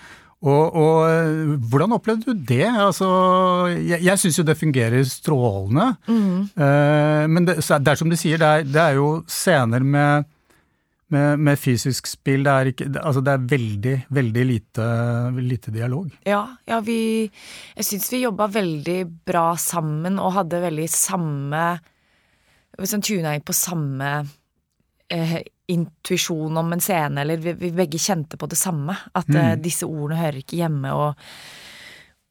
Og, 0.47 0.77
og 0.77 1.11
øh, 1.11 1.57
hvordan 1.71 1.93
opplevde 1.97 2.29
du 2.29 2.45
det? 2.49 2.69
Altså, 2.69 3.07
jeg 3.73 4.03
jeg 4.05 4.19
syns 4.21 4.39
jo 4.39 4.45
det 4.45 4.59
fungerer 4.59 5.03
strålende. 5.09 5.97
Eh, 6.61 7.25
men 7.31 7.49
det, 7.49 7.65
så 7.65 7.79
det 7.79 7.89
er 7.89 8.01
som 8.01 8.11
du 8.11 8.17
sier, 8.17 8.39
det 8.39 8.47
er, 8.47 8.67
det 8.69 8.83
er 8.83 8.99
jo 8.99 9.09
scener 9.27 9.81
med, 9.83 10.29
med, 11.15 11.39
med 11.39 11.59
fysisk 11.59 12.09
spill. 12.11 12.47
Det 12.47 12.53
er, 12.53 12.71
ikke, 12.73 12.89
altså 13.01 13.23
det 13.25 13.35
er 13.35 13.49
veldig, 13.53 13.97
veldig 14.19 14.47
lite, 14.47 14.87
lite 15.39 15.75
dialog. 15.75 16.09
Ja, 16.27 16.43
ja 16.67 16.81
vi 16.85 17.01
Jeg 17.27 17.87
syns 17.87 18.09
vi 18.13 18.25
jobba 18.25 18.49
veldig 18.53 18.99
bra 19.27 19.49
sammen 19.61 20.19
og 20.23 20.35
hadde 20.41 20.65
veldig 20.67 20.89
samme 20.93 21.67
Liksom 22.77 23.01
tuna 23.01 23.31
inn 23.33 23.45
på 23.47 23.55
samme 23.57 24.09
eh, 25.09 25.39
intuisjon 25.73 26.59
om 26.61 26.75
en 26.75 26.83
scene, 26.85 27.23
eller 27.23 27.41
vi, 27.41 27.55
vi 27.57 27.71
begge 27.73 27.97
kjente 27.97 28.37
på 28.37 28.49
det 28.53 28.59
samme. 28.61 28.93
At 29.17 29.31
eh, 29.33 29.55
disse 29.57 29.89
ordene 29.89 30.19
hører 30.21 30.43
ikke 30.43 30.59
hjemme, 30.61 30.93
og, 30.93 31.23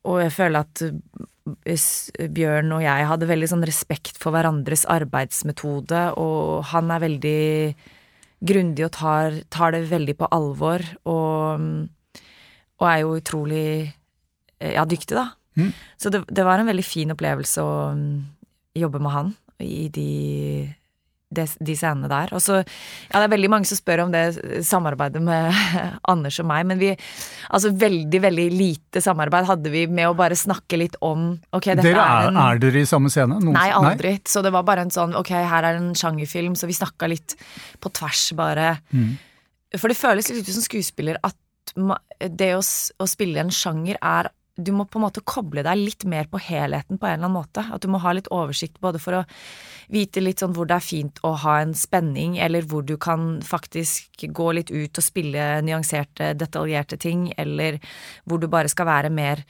og 0.05 0.19
jeg 0.21 0.35
føler 0.35 0.67
at 0.67 0.83
eh, 0.85 2.29
Bjørn 2.37 2.77
og 2.77 2.85
jeg 2.85 3.09
hadde 3.09 3.31
veldig 3.31 3.49
sånn 3.55 3.65
respekt 3.65 4.21
for 4.21 4.37
hverandres 4.37 4.85
arbeidsmetode, 4.85 6.03
og 6.21 6.69
han 6.75 6.93
er 6.93 7.03
veldig 7.07 7.41
grundig 8.39 8.85
og 8.87 8.93
tar, 8.97 9.41
tar 9.53 9.75
det 9.75 9.85
veldig 9.91 10.15
på 10.19 10.29
alvor, 10.35 10.83
og 11.05 11.61
og 12.81 12.87
er 12.89 13.01
jo 13.03 13.15
utrolig 13.19 13.67
eh, 14.59 14.73
ja, 14.75 14.85
dyktig, 14.87 15.15
da. 15.15 15.29
Mm. 15.55 15.71
Så 15.97 16.11
det, 16.11 16.25
det 16.27 16.45
var 16.45 16.59
en 16.59 16.69
veldig 16.69 16.85
fin 16.85 17.13
opplevelse 17.13 17.63
å 17.63 17.75
mm, 17.95 18.15
jobbe 18.75 18.99
med 19.03 19.13
han 19.13 19.31
i 19.63 19.87
de, 19.93 20.09
de, 21.33 21.45
de 21.67 21.75
scenene 21.75 22.09
der. 22.11 22.31
Og 22.37 22.41
så, 22.43 22.59
ja, 22.61 23.17
det 23.17 23.23
er 23.25 23.31
veldig 23.33 23.49
mange 23.51 23.69
som 23.69 23.79
spør 23.79 24.03
om 24.05 24.11
det 24.13 24.23
samarbeidet 24.67 25.21
med 25.25 25.49
Anders 26.11 26.39
og 26.43 26.47
meg, 26.51 26.65
men 26.69 26.81
vi 26.81 26.91
Altså 26.95 27.71
veldig, 27.75 28.19
veldig 28.23 28.45
lite 28.53 29.01
samarbeid 29.03 29.47
hadde 29.49 29.71
vi 29.73 29.85
med 29.87 30.07
å 30.09 30.15
bare 30.17 30.37
snakke 30.37 30.79
litt 30.79 30.95
om 31.05 31.31
Ok, 31.55 31.71
dette 31.73 31.85
Dere 31.85 32.01
er 32.03 32.25
er, 32.25 32.29
en 32.31 32.39
er 32.41 32.61
dere 32.61 32.81
i 32.83 32.89
samme 32.89 33.11
scene? 33.13 33.39
Noen- 33.41 33.57
Nei, 33.57 33.69
aldri. 33.75 34.15
Så 34.27 34.41
det 34.45 34.53
var 34.55 34.65
bare 34.67 34.85
en 34.85 34.93
sånn 34.93 35.15
ok, 35.17 35.33
her 35.35 35.67
er 35.71 35.79
en 35.81 35.93
sjangerfilm, 35.97 36.55
så 36.57 36.69
vi 36.69 36.77
snakka 36.77 37.09
litt 37.11 37.35
på 37.81 37.91
tvers, 37.95 38.27
bare. 38.37 38.75
Mm. 38.93 39.15
For 39.75 39.91
det 39.91 39.97
føles 39.99 40.29
litt 40.31 40.45
ut 40.45 40.55
som 40.55 40.65
skuespiller 40.65 41.19
at 41.25 41.35
det 41.75 42.51
å, 42.55 42.61
å 42.61 43.07
spille 43.09 43.41
en 43.41 43.51
sjanger 43.53 43.97
er 43.99 44.29
Du 44.55 44.71
må 44.71 44.85
på 44.87 44.99
en 44.99 45.03
måte 45.03 45.23
koble 45.27 45.65
deg 45.67 45.81
litt 45.81 46.05
mer 46.07 46.29
på 46.31 46.39
helheten 46.39 46.99
på 46.99 47.07
en 47.07 47.17
eller 47.17 47.27
annen 47.27 47.35
måte. 47.35 47.65
At 47.75 47.83
du 47.83 47.89
må 47.91 47.99
ha 47.99 48.13
litt 48.15 48.29
oversikt 48.31 48.79
både 48.83 49.01
for 49.03 49.19
å 49.19 49.23
vite 49.91 50.23
litt 50.23 50.39
sånn 50.39 50.55
hvor 50.55 50.69
det 50.69 50.77
er 50.77 50.85
fint 50.85 51.19
å 51.27 51.33
ha 51.43 51.57
en 51.61 51.75
spenning, 51.75 52.37
eller 52.41 52.63
hvor 52.63 52.85
du 52.87 52.95
kan 53.01 53.41
faktisk 53.43 54.23
gå 54.31 54.47
litt 54.55 54.71
ut 54.71 54.95
og 54.95 55.03
spille 55.03 55.59
nyanserte, 55.65 56.33
detaljerte 56.39 56.97
ting, 57.01 57.27
eller 57.37 57.81
hvor 58.23 58.39
du 58.39 58.47
bare 58.51 58.71
skal 58.71 58.87
være 58.89 59.11
mer 59.13 59.43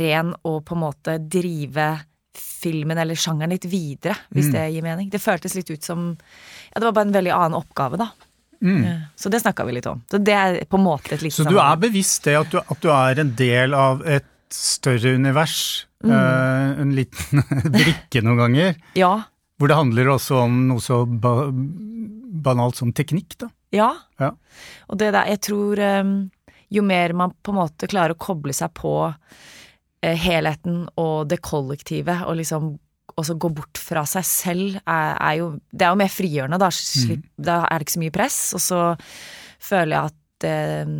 ren 0.00 0.34
og 0.42 0.64
på 0.66 0.76
en 0.76 0.84
måte 0.88 1.18
drive 1.22 1.90
filmen 2.38 2.98
eller 2.98 3.18
sjangeren 3.18 3.54
litt 3.54 3.66
videre, 3.70 4.14
hvis 4.34 4.50
det 4.52 4.68
gir 4.74 4.84
mening. 4.84 5.10
Det 5.10 5.22
føltes 5.22 5.54
litt 5.58 5.70
ut 5.70 5.84
som 5.84 6.10
Ja, 6.12 6.80
det 6.80 6.86
var 6.86 6.96
bare 6.98 7.08
en 7.08 7.14
veldig 7.14 7.34
annen 7.34 7.58
oppgave, 7.58 7.98
da. 7.98 8.10
Mm. 8.60 9.06
Så 9.16 9.30
det 9.30 9.40
snakka 9.40 9.64
vi 9.64 9.76
litt 9.76 9.86
om. 9.86 10.02
Så 10.10 10.18
det 10.18 10.34
er 10.34 10.58
på 10.66 10.78
en 10.78 10.84
måte 10.84 11.14
et 11.14 11.22
litt 11.22 11.34
Så 11.34 11.46
du 11.46 11.60
er 11.62 11.78
bevisst 11.78 12.26
det 12.26 12.34
at 12.38 12.50
du, 12.50 12.58
at 12.58 12.82
du 12.82 12.90
er 12.90 13.22
en 13.22 13.30
del 13.38 13.74
av 13.78 14.02
et 14.06 14.26
større 14.54 15.14
univers? 15.18 15.86
Mm. 16.04 16.12
eh, 16.14 16.80
en 16.82 16.94
liten 16.94 17.42
brikke 17.74 18.22
noen 18.22 18.38
ganger? 18.38 18.80
Ja. 18.98 19.12
Hvor 19.58 19.70
det 19.70 19.78
handler 19.78 20.12
også 20.14 20.42
om 20.44 20.60
noe 20.68 20.82
så 20.82 21.02
ba 21.08 21.50
banalt 22.38 22.78
som 22.78 22.92
teknikk, 22.94 23.34
da. 23.40 23.48
Ja. 23.74 23.88
Ja. 24.20 24.32
Og 24.88 25.00
det 25.00 25.10
der, 25.10 25.26
jeg 25.32 25.40
tror 25.48 25.80
um, 26.00 26.12
jo 26.70 26.84
mer 26.86 27.14
man 27.16 27.32
på 27.42 27.52
en 27.52 27.58
måte 27.58 27.88
klarer 27.90 28.14
å 28.14 28.20
koble 28.20 28.54
seg 28.56 28.70
på 28.78 28.92
eh, 29.08 30.14
helheten 30.14 30.84
og 31.00 31.28
det 31.32 31.40
kollektive, 31.44 32.20
og 32.28 32.38
liksom 32.38 32.76
også 33.18 33.34
gå 33.40 33.50
bort 33.56 33.80
fra 33.82 34.04
seg 34.06 34.26
selv, 34.28 34.78
er, 34.84 35.16
er 35.16 35.38
jo 35.40 35.48
Det 35.72 35.86
er 35.86 35.94
jo 35.94 36.00
mer 36.04 36.12
frigjørende, 36.12 36.60
da. 36.60 36.70
Slipp, 36.70 37.24
Da 37.34 37.62
er 37.66 37.80
det 37.80 37.88
ikke 37.88 37.96
så 37.96 38.04
mye 38.04 38.14
press, 38.14 38.38
og 38.54 38.62
så 38.62 38.82
føler 39.58 39.96
jeg 39.96 40.12
at 40.12 40.48
eh, 40.52 40.92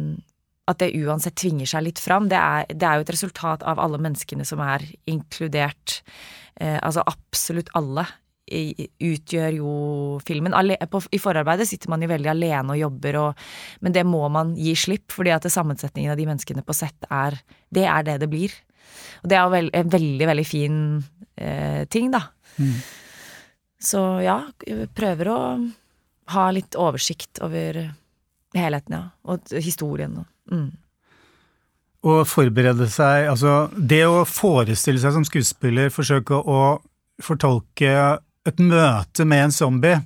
at 0.69 0.81
det 0.83 0.93
uansett 1.01 1.37
tvinger 1.39 1.69
seg 1.69 1.87
litt 1.87 2.03
fram. 2.03 2.29
Det 2.31 2.39
er, 2.39 2.69
det 2.69 2.87
er 2.87 2.99
jo 2.99 3.07
et 3.07 3.13
resultat 3.15 3.65
av 3.67 3.81
alle 3.81 4.01
menneskene 4.05 4.47
som 4.49 4.61
er 4.65 4.85
inkludert. 5.09 6.01
Eh, 6.61 6.77
altså 6.83 7.05
absolutt 7.09 7.73
alle 7.79 8.05
i, 8.53 8.89
utgjør 9.05 9.59
jo 9.59 9.73
filmen. 10.27 10.55
I 10.55 11.21
forarbeidet 11.21 11.69
sitter 11.69 11.93
man 11.93 12.05
jo 12.05 12.11
veldig 12.11 12.33
alene 12.33 12.75
og 12.75 12.81
jobber, 12.81 13.21
og, 13.23 13.43
men 13.85 13.97
det 13.97 14.05
må 14.09 14.23
man 14.33 14.55
gi 14.59 14.75
slipp, 14.79 15.11
fordi 15.15 15.35
at 15.35 15.49
sammensetningen 15.53 16.13
av 16.13 16.21
de 16.21 16.29
menneskene 16.29 16.65
på 16.65 16.77
sett 16.77 17.09
er 17.11 17.39
Det 17.69 17.85
er 17.85 18.07
det 18.07 18.19
det 18.25 18.31
blir. 18.33 18.55
Og 19.23 19.29
det 19.31 19.37
er 19.37 19.45
jo 19.45 19.53
vel, 19.53 19.71
en 19.75 19.93
veldig, 19.93 20.27
veldig 20.31 20.47
fin 20.49 20.79
eh, 21.37 21.85
ting, 21.93 22.11
da. 22.15 22.29
Så 23.79 24.01
ja, 24.25 24.41
prøver 24.97 25.29
å 25.31 25.41
ha 26.35 26.49
litt 26.51 26.77
oversikt 26.77 27.41
over 27.45 27.79
helheten, 28.57 28.97
ja. 28.97 29.05
Og 29.29 29.53
historien. 29.63 30.19
og 30.19 30.27
Mm. 30.53 30.69
Å 32.09 32.21
forberede 32.29 32.87
seg 32.93 33.27
Altså, 33.29 33.69
det 33.75 34.05
å 34.07 34.23
forestille 34.29 35.01
seg 35.03 35.17
som 35.17 35.27
skuespiller, 35.27 35.91
forsøke 35.93 36.39
å 36.39 36.79
fortolke 37.23 37.91
et 38.47 38.63
møte 38.63 39.27
med 39.29 39.49
en 39.49 39.53
zombie, 39.53 39.99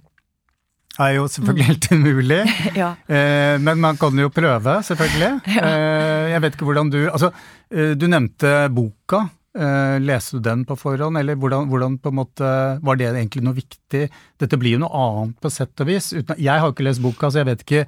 er 1.01 1.15
jo 1.17 1.27
selvfølgelig 1.31 1.69
helt 1.69 1.89
umulig. 1.93 2.41
Ja. 2.83 2.95
Eh, 3.07 3.59
men 3.61 3.81
man 3.81 3.99
kan 4.01 4.17
jo 4.19 4.33
prøve, 4.33 4.79
selvfølgelig. 4.89 5.33
Eh, 5.63 6.33
jeg 6.33 6.43
vet 6.45 6.57
ikke 6.57 6.67
hvordan 6.69 6.91
du 6.93 6.99
Altså, 7.05 7.33
eh, 7.73 7.93
du 7.97 8.07
nevnte 8.09 8.69
boka. 8.73 9.27
Eh, 9.53 10.01
leste 10.01 10.39
du 10.39 10.47
den 10.47 10.63
på 10.65 10.79
forhånd, 10.81 11.19
eller 11.21 11.37
hvordan, 11.37 11.67
hvordan 11.69 11.99
på 12.01 12.09
en 12.09 12.17
måte 12.17 12.51
Var 12.81 12.97
det 12.97 13.11
egentlig 13.11 13.43
noe 13.45 13.59
viktig? 13.59 14.07
Dette 14.41 14.57
blir 14.57 14.79
jo 14.79 14.81
noe 14.81 15.01
annet 15.05 15.41
på 15.45 15.51
sett 15.53 15.83
og 15.85 15.91
vis. 15.91 16.09
Uten, 16.17 16.39
jeg 16.41 16.63
har 16.63 16.73
ikke 16.73 16.87
lest 16.87 17.03
boka, 17.05 17.29
så 17.29 17.43
jeg 17.43 17.51
vet 17.51 17.65
ikke 17.67 17.83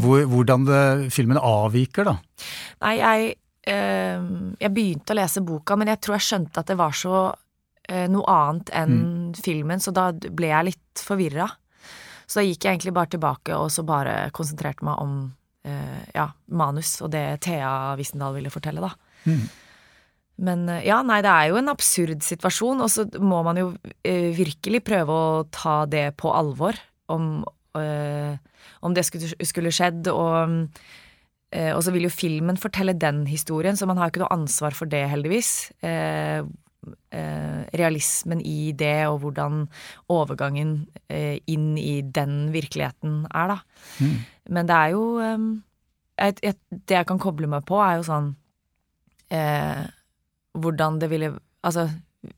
hvor, 0.00 0.22
hvordan 0.32 0.64
det, 0.64 0.84
filmen 1.12 1.36
avviker, 1.36 2.08
da. 2.08 2.14
Nei, 2.86 2.94
jeg, 3.02 3.34
eh, 3.68 4.22
jeg 4.64 4.72
begynte 4.72 5.12
å 5.12 5.18
lese 5.18 5.42
boka, 5.44 5.76
men 5.76 5.92
jeg 5.92 6.00
tror 6.00 6.16
jeg 6.16 6.28
skjønte 6.28 6.64
at 6.64 6.72
det 6.72 6.78
var 6.80 6.96
så 6.96 7.18
eh, 7.28 8.06
noe 8.08 8.24
annet 8.32 8.72
enn 8.72 8.96
filmen, 9.36 9.84
så 9.84 9.92
da 9.92 10.06
ble 10.14 10.48
jeg 10.54 10.70
litt 10.70 11.02
forvirra. 11.04 11.50
Så 12.24 12.40
da 12.40 12.46
gikk 12.46 12.64
jeg 12.64 12.78
egentlig 12.78 12.94
bare 12.96 13.12
tilbake 13.12 13.58
og 13.60 13.68
så 13.68 13.84
bare 13.84 14.30
konsentrerte 14.32 14.86
meg 14.88 15.00
om 15.04 15.16
ja, 15.64 16.26
manus 16.52 16.98
og 17.00 17.08
det 17.14 17.38
Thea 17.40 17.94
Wissendal 17.96 18.34
ville 18.36 18.50
fortelle, 18.52 18.84
da. 18.84 18.90
Men 20.42 20.66
eh, 20.68 20.86
ja, 20.88 21.00
nei, 21.06 21.20
det 21.24 21.30
er 21.30 21.52
jo 21.52 21.60
en 21.60 21.70
absurd 21.72 22.24
situasjon, 22.26 22.82
og 22.82 22.90
så 22.90 23.06
må 23.22 23.42
man 23.46 23.60
jo 23.60 23.68
eh, 24.06 24.32
virkelig 24.34 24.82
prøve 24.86 25.14
å 25.14 25.46
ta 25.54 25.84
det 25.90 26.08
på 26.20 26.32
alvor, 26.34 26.78
om, 27.12 27.44
eh, 27.78 28.34
om 28.82 28.96
det 28.96 29.06
skulle, 29.06 29.30
skulle 29.46 29.74
skjedd, 29.74 30.10
og 30.10 30.58
eh, 31.54 31.70
og 31.70 31.84
så 31.86 31.94
vil 31.94 32.08
jo 32.08 32.12
filmen 32.12 32.58
fortelle 32.58 32.96
den 32.98 33.24
historien, 33.30 33.78
så 33.78 33.86
man 33.86 34.00
har 34.00 34.10
ikke 34.10 34.24
noe 34.24 34.34
ansvar 34.34 34.74
for 34.74 34.90
det, 34.90 35.04
heldigvis. 35.12 35.70
Eh, 35.86 36.42
eh, 37.14 37.60
realismen 37.78 38.42
i 38.42 38.72
det, 38.74 39.06
og 39.06 39.20
hvordan 39.22 39.68
overgangen 40.10 40.80
inn 41.14 41.68
i 41.78 42.00
den 42.02 42.48
virkeligheten 42.52 43.22
er, 43.30 43.54
da. 43.54 44.08
Men 44.50 44.66
det 44.68 44.76
er 44.76 44.90
jo 44.92 45.04
et, 46.20 46.40
et, 46.42 46.58
Det 46.68 46.98
jeg 46.98 47.06
kan 47.08 47.22
koble 47.22 47.48
meg 47.48 47.64
på, 47.70 47.78
er 47.80 48.00
jo 48.00 48.08
sånn 48.10 48.34
Hvordan 50.54 51.00
det 51.02 51.10
ville 51.12 51.34
Altså, 51.64 51.86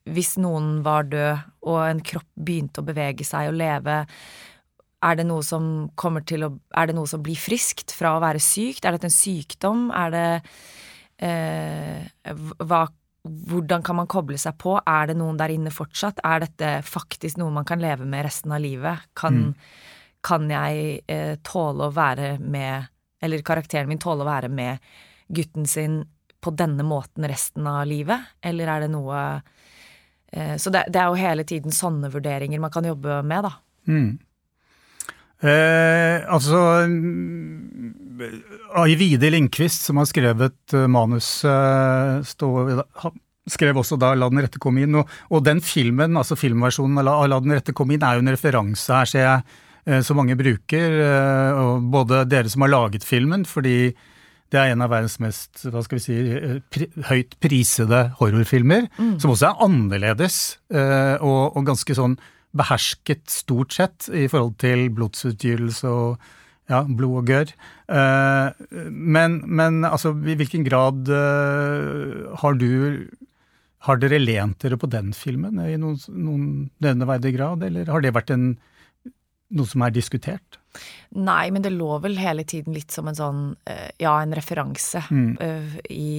hvis 0.07 0.37
noen 0.39 0.85
var 0.87 1.09
død, 1.11 1.47
og 1.67 1.81
en 1.83 2.03
kropp 2.07 2.29
begynte 2.39 2.83
å 2.83 2.87
bevege 2.87 3.27
seg 3.27 3.51
og 3.51 3.59
leve, 3.61 4.05
Er 5.03 5.17
det 5.19 5.27
noe 5.29 5.43
som 5.45 5.91
kommer 5.95 6.25
til 6.25 6.47
å 6.47 6.53
Er 6.75 6.89
det 6.89 6.97
noe 6.97 7.07
som 7.07 7.23
blir 7.23 7.37
friskt 7.37 7.93
fra 7.93 8.17
å 8.17 8.23
være 8.23 8.41
sykt? 8.41 8.85
Er 8.85 8.97
dette 8.97 9.11
en 9.11 9.15
sykdom? 9.15 9.91
Er 9.91 10.11
det 10.15 10.29
eh, 11.19 12.33
hva, 12.63 12.87
Hvordan 13.27 13.83
kan 13.83 13.97
man 13.97 14.07
koble 14.07 14.39
seg 14.39 14.57
på? 14.59 14.79
Er 14.87 15.11
det 15.11 15.19
noen 15.19 15.37
der 15.37 15.53
inne 15.53 15.71
fortsatt? 15.75 16.23
Er 16.25 16.47
dette 16.47 16.81
faktisk 16.87 17.39
noe 17.39 17.53
man 17.53 17.67
kan 17.69 17.83
leve 17.83 18.07
med 18.07 18.25
resten 18.25 18.55
av 18.55 18.63
livet? 18.63 19.05
Kan, 19.15 19.55
kan 20.23 20.49
jeg 20.51 21.03
eh, 21.07 21.37
tåle 21.43 21.89
å 21.89 21.95
være 21.95 22.39
med 22.41 22.89
Eller 23.21 23.43
karakteren 23.43 23.89
min 23.91 24.03
tåle 24.03 24.25
å 24.25 24.31
være 24.31 24.49
med 24.49 24.79
gutten 25.29 25.67
sin 25.67 26.05
på 26.47 26.55
denne 26.55 26.87
måten 26.87 27.27
resten 27.29 27.67
av 27.69 27.83
livet? 27.89 28.37
Eller 28.45 28.71
er 28.71 28.87
det 28.87 28.93
noe 28.95 29.19
eh, 30.31 30.55
Så 30.61 30.71
det, 30.75 30.87
det 30.95 31.03
er 31.03 31.11
jo 31.11 31.19
hele 31.21 31.47
tiden 31.49 31.75
sånne 31.75 32.13
vurderinger 32.15 32.63
man 32.63 32.75
kan 32.75 32.87
jobbe 32.87 33.21
med, 33.27 33.49
da. 33.49 33.53
Mm. 33.91 34.15
Eh, 35.37 36.25
altså 36.33 36.63
mm, 36.89 38.23
Aivide 38.81 39.29
Lindqvist, 39.35 39.85
som 39.85 40.01
har 40.01 40.09
skrevet 40.09 40.75
manuset, 40.89 40.91
manus, 40.97 41.29
uh, 41.45 42.23
stå, 42.25 43.13
skrev 43.47 43.77
også 43.77 43.99
da 44.01 44.15
'La 44.15 44.31
den 44.33 44.41
rette 44.41 44.63
komme 44.63 44.87
inn'. 44.87 44.97
Og, 44.97 45.13
og 45.31 45.45
den 45.45 45.61
filmen, 45.61 46.17
altså 46.17 46.39
filmversjonen 46.41 46.99
av 47.05 47.29
'La 47.29 47.41
den 47.45 47.53
rette 47.53 47.77
komme 47.77 47.95
inn', 47.95 48.07
er 48.07 48.17
jo 48.17 48.25
en 48.25 48.33
referanse 48.33 48.89
her, 48.93 49.05
ser 49.13 49.25
jeg, 49.27 50.03
som 50.03 50.19
mange 50.19 50.35
bruker. 50.35 50.97
både 51.95 52.25
dere 52.27 52.51
som 52.51 52.65
har 52.65 52.73
laget 52.73 53.05
filmen, 53.07 53.45
fordi 53.47 53.95
det 54.53 54.61
er 54.61 54.73
en 54.73 54.85
av 54.85 54.93
verdens 54.93 55.19
mest 55.23 55.65
hva 55.67 55.83
skal 55.85 55.99
vi 55.99 56.05
si, 56.05 56.17
pri, 56.73 56.87
høyt 57.09 57.37
prisede 57.43 58.03
horrorfilmer, 58.21 58.87
mm. 58.95 59.19
som 59.23 59.33
også 59.33 59.51
er 59.51 59.67
annerledes 59.67 60.39
og, 60.71 61.57
og 61.57 61.67
ganske 61.67 61.97
sånn 61.99 62.17
behersket 62.57 63.27
stort 63.31 63.75
sett 63.77 64.09
i 64.15 64.27
forhold 64.31 64.57
til 64.63 64.87
blodsutgytelse 64.97 65.91
og 65.91 66.21
ja, 66.71 66.83
blod 66.87 67.21
og 67.21 67.31
gørr. 67.31 67.53
Uh, 67.87 68.51
men, 68.91 69.41
men, 69.47 69.85
altså, 69.87 70.15
i 70.27 70.35
hvilken 70.39 70.65
grad 70.67 71.07
har 72.43 72.57
du 72.59 73.07
Har 73.87 74.01
dere 74.03 74.19
lent 74.19 74.65
dere 74.65 74.75
på 74.81 74.89
den 74.91 75.13
filmen 75.15 75.61
i 75.63 75.77
noen, 75.79 75.99
noen 76.11 76.47
nevneverdig 76.83 77.37
grad, 77.37 77.63
eller 77.63 77.87
har 77.93 78.03
det 78.03 78.11
vært 78.17 78.33
en, 78.35 78.57
noe 79.55 79.71
som 79.71 79.85
er 79.87 79.95
diskutert? 79.95 80.59
Nei, 81.17 81.51
men 81.55 81.65
det 81.65 81.75
lå 81.75 81.99
vel 82.05 82.19
hele 82.21 82.45
tiden 82.49 82.77
litt 82.77 82.95
som 82.95 83.09
en 83.11 83.19
sånn, 83.19 83.43
uh, 83.69 83.89
ja, 84.03 84.15
en 84.23 84.35
referanse 84.37 85.03
mm. 85.11 85.31
i 85.95 86.15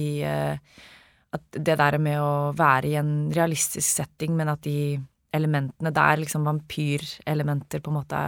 at 1.28 1.44
det 1.52 1.76
der 1.76 1.98
med 2.00 2.18
å 2.22 2.52
være 2.56 2.88
i 2.88 2.96
en 2.96 3.28
realistisk 3.36 3.84
setting, 3.84 4.32
men 4.38 4.48
at 4.48 4.62
de 4.64 4.96
elementene 5.36 5.92
der, 5.92 6.20
liksom 6.22 6.46
vampyrelementer, 6.48 7.82
på 7.84 7.92
en 7.92 7.98
måte 7.98 8.20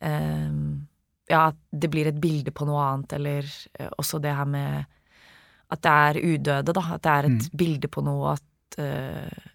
um, 0.00 0.60
Ja, 1.28 1.48
at 1.50 1.58
det 1.74 1.90
blir 1.90 2.06
et 2.08 2.20
bilde 2.22 2.52
på 2.54 2.68
noe 2.68 2.84
annet, 2.86 3.16
eller 3.18 3.48
også 3.98 4.20
det 4.22 4.32
her 4.38 4.48
med 4.48 4.84
at 5.74 5.82
det 5.82 5.94
er 6.08 6.20
udøde, 6.22 6.74
da. 6.76 6.84
At 6.94 7.02
det 7.02 7.12
er 7.12 7.28
et 7.28 7.46
mm. 7.48 7.56
bilde 7.58 7.90
på 7.90 8.04
noe, 8.06 8.36
at 8.36 8.78
uh, 8.80 9.50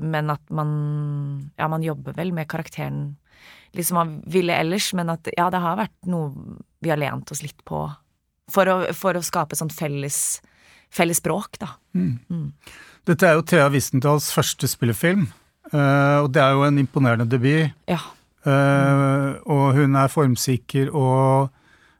Men 0.00 0.30
at 0.30 0.50
man 0.50 0.70
Ja, 1.58 1.68
man 1.68 1.82
jobber 1.82 2.16
vel 2.16 2.32
med 2.32 2.48
karakteren 2.50 3.16
liksom 3.76 3.98
man 3.98 4.14
ville 4.30 4.56
ellers, 4.56 4.90
men 4.96 5.12
at 5.12 5.28
ja, 5.36 5.48
det 5.52 5.60
har 5.62 5.78
vært 5.80 6.10
noe 6.10 6.58
vi 6.82 6.90
har 6.90 7.00
lent 7.00 7.30
oss 7.32 7.44
litt 7.44 7.60
på. 7.68 7.84
For 8.52 8.68
å, 8.68 8.78
for 8.96 9.16
å 9.16 9.22
skape 9.24 9.56
sånn 9.56 9.70
felles, 9.72 10.40
felles 10.92 11.22
språk, 11.22 11.60
da. 11.62 11.70
Mm. 11.94 12.16
Mm. 12.28 12.48
Dette 13.08 13.28
er 13.28 13.38
jo 13.38 13.46
Thea 13.46 13.68
Wistendals 13.72 14.32
første 14.34 14.68
spillefilm. 14.70 15.28
Uh, 15.72 16.24
og 16.24 16.32
det 16.34 16.42
er 16.42 16.56
jo 16.56 16.66
en 16.66 16.82
imponerende 16.82 17.28
debut. 17.30 17.72
Ja. 17.90 18.02
Mm. 18.42 19.36
og 19.54 19.76
hun 19.76 19.92
er 19.94 20.08
formsikker 20.10 20.88
og 20.90 21.52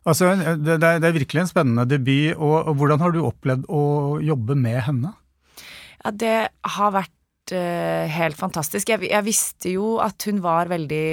Altså, 0.03 0.33
det, 0.35 0.81
er, 0.83 0.99
det 0.99 1.07
er, 1.07 1.15
virkelig 1.15 1.45
en 1.45 1.47
spennende 1.47 1.85
debut. 1.87 2.35
Og, 2.35 2.57
og, 2.59 2.75
hvordan 2.75 2.99
har 2.99 3.13
du 3.15 3.21
opplevd 3.23 3.69
å 3.71 3.83
jobbe 4.19 4.57
med 4.59 4.81
henne? 4.89 5.13
Ja, 6.03 6.11
det 6.11 6.39
har 6.77 6.95
vært 6.97 7.55
uh, 7.55 8.11
helt 8.11 8.35
fantastisk. 8.35 8.91
Jeg, 8.91 9.07
jeg, 9.07 9.23
visste 9.23 9.77
jo 9.77 10.01
at 10.03 10.27
hun 10.27 10.43
var 10.43 10.73
veldig 10.73 11.05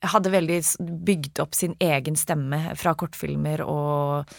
Hadde 0.00 0.32
veldig 0.32 0.60
bygd 1.04 1.42
opp 1.42 1.56
sin 1.58 1.74
egen 1.82 2.16
stemme 2.16 2.76
fra 2.80 2.94
kortfilmer, 2.96 3.60
og, 3.68 4.30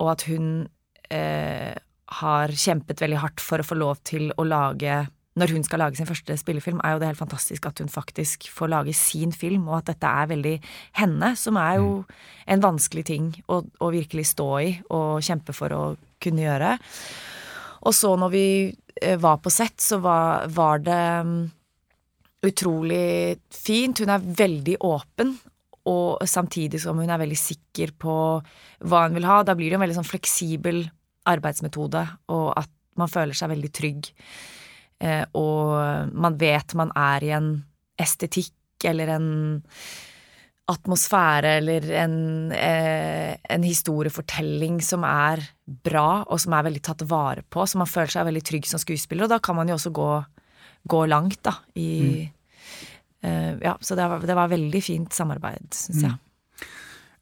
og 0.00 0.08
at 0.10 0.24
hun 0.30 0.64
har 1.06 2.54
kjempet 2.58 3.02
veldig 3.04 3.20
hardt 3.22 3.42
for 3.44 3.62
å 3.62 3.66
få 3.66 3.76
lov 3.78 4.00
til 4.08 4.32
å 4.34 4.46
lage 4.48 4.96
når 5.36 5.52
hun 5.52 5.64
skal 5.66 5.82
lage 5.84 5.98
sin 5.98 6.08
første 6.08 6.36
spillefilm, 6.40 6.80
er 6.80 6.94
jo 6.94 7.00
det 7.02 7.10
helt 7.10 7.20
fantastisk 7.20 7.66
at 7.68 7.80
hun 7.82 7.92
faktisk 7.92 8.48
får 8.52 8.70
lage 8.72 8.94
sin 8.96 9.34
film, 9.36 9.68
og 9.68 9.82
at 9.82 9.90
dette 9.92 10.08
er 10.08 10.30
veldig 10.32 10.54
henne, 10.96 11.32
som 11.36 11.58
er 11.60 11.76
jo 11.76 11.90
mm. 11.98 12.14
en 12.54 12.64
vanskelig 12.64 13.04
ting 13.10 13.28
å, 13.52 13.60
å 13.60 13.90
virkelig 13.92 14.30
stå 14.32 14.48
i 14.64 14.70
og 14.96 15.20
kjempe 15.26 15.52
for 15.56 15.76
å 15.76 15.82
kunne 16.24 16.46
gjøre. 16.46 16.72
Og 17.86 17.94
så 17.94 18.14
når 18.16 18.32
vi 18.32 18.46
eh, 19.02 19.18
var 19.20 19.42
på 19.44 19.52
sett, 19.52 19.76
så 19.84 20.00
var, 20.00 20.48
var 20.56 20.80
det 20.86 21.04
utrolig 22.44 23.38
fint. 23.52 24.02
Hun 24.02 24.12
er 24.12 24.26
veldig 24.42 24.76
åpen, 24.86 25.36
og 25.86 26.26
samtidig 26.26 26.80
som 26.82 26.98
hun 26.98 27.10
er 27.10 27.22
veldig 27.22 27.38
sikker 27.38 27.94
på 27.98 28.16
hva 28.84 29.04
hun 29.06 29.16
vil 29.16 29.28
ha. 29.28 29.40
Da 29.46 29.56
blir 29.58 29.70
det 29.70 29.78
en 29.78 29.84
veldig 29.86 30.00
sånn 30.00 30.08
fleksibel 30.08 30.84
arbeidsmetode, 31.26 32.02
og 32.34 32.50
at 32.58 32.70
man 32.96 33.10
føler 33.12 33.36
seg 33.36 33.52
veldig 33.52 33.72
trygg. 33.74 34.10
Eh, 35.04 35.24
og 35.36 36.12
man 36.16 36.36
vet 36.40 36.76
man 36.78 36.92
er 36.96 37.24
i 37.26 37.32
en 37.36 37.50
estetikk 38.00 38.86
eller 38.86 39.10
en 39.16 39.30
atmosfære 40.66 41.50
eller 41.60 41.84
en, 42.02 42.52
eh, 42.52 43.36
en, 43.48 43.62
historiefortelling 43.62 44.80
som 44.82 45.04
er 45.06 45.42
bra, 45.66 46.24
og 46.26 46.40
som 46.40 46.56
er 46.56 46.66
veldig 46.66 46.82
tatt 46.82 47.04
vare 47.06 47.44
på, 47.48 47.62
så 47.62 47.78
man 47.78 47.90
føler 47.90 48.10
seg 48.10 48.26
veldig 48.26 48.42
trygg 48.42 48.66
som 48.66 48.82
skuespiller, 48.82 49.24
og 49.24 49.30
da 49.30 49.38
kan 49.38 49.54
man 49.54 49.68
jo 49.68 49.76
også 49.76 49.92
gå, 49.94 50.10
gå 50.88 51.02
langt, 51.10 51.40
da, 51.46 51.56
i 51.74 51.90
mm. 52.04 52.30
uh, 53.26 53.52
Ja, 53.62 53.76
så 53.80 53.98
det 53.98 54.06
var, 54.10 54.24
det 54.26 54.38
var 54.38 54.52
veldig 54.52 54.82
fint 54.84 55.12
samarbeid, 55.16 55.68
syns 55.74 56.02
jeg. 56.04 56.14
Mm. 56.14 56.22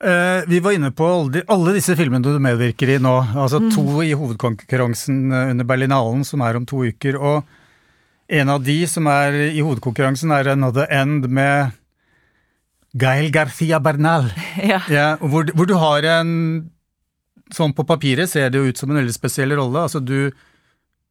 Uh, 0.04 0.40
vi 0.50 0.58
var 0.60 0.74
inne 0.76 0.90
på 0.92 1.06
alle, 1.08 1.44
alle, 1.48 1.76
disse 1.78 1.94
filmene 1.96 2.24
du 2.26 2.42
medvirker 2.42 2.96
i 2.96 3.00
nå. 3.00 3.14
Altså 3.32 3.62
mm. 3.62 3.70
to 3.72 4.02
i 4.04 4.12
hovedkonkurransen 4.12 5.20
under 5.32 5.68
Berlinalen, 5.68 6.26
som 6.28 6.42
er 6.44 6.58
om 6.58 6.66
to 6.68 6.82
uker. 6.84 7.16
Og 7.16 8.34
en 8.34 8.52
av 8.52 8.62
de 8.64 8.76
som 8.88 9.08
er 9.08 9.36
i 9.52 9.62
hovedkonkurransen, 9.62 10.32
er 10.34 10.52
Another 10.54 10.88
End 10.92 11.28
med 11.28 11.72
Gael 12.94 13.30
Garcia 13.34 13.80
Bernal. 13.80 14.30
Ja. 14.64 14.80
ja 14.88 15.08
hvor, 15.20 15.48
hvor, 15.54 15.66
du 15.66 15.74
har 15.80 16.06
en 16.20 16.30
Sånn 17.52 17.74
på 17.76 17.84
papiret 17.84 18.30
ser 18.30 18.48
det 18.50 18.58
jo 18.58 18.70
ut 18.72 18.78
som 18.80 18.88
en 18.90 18.96
veldig 18.96 19.12
spesiell 19.14 19.52
rolle. 19.52 19.82
Altså 19.84 20.00
du, 20.00 20.32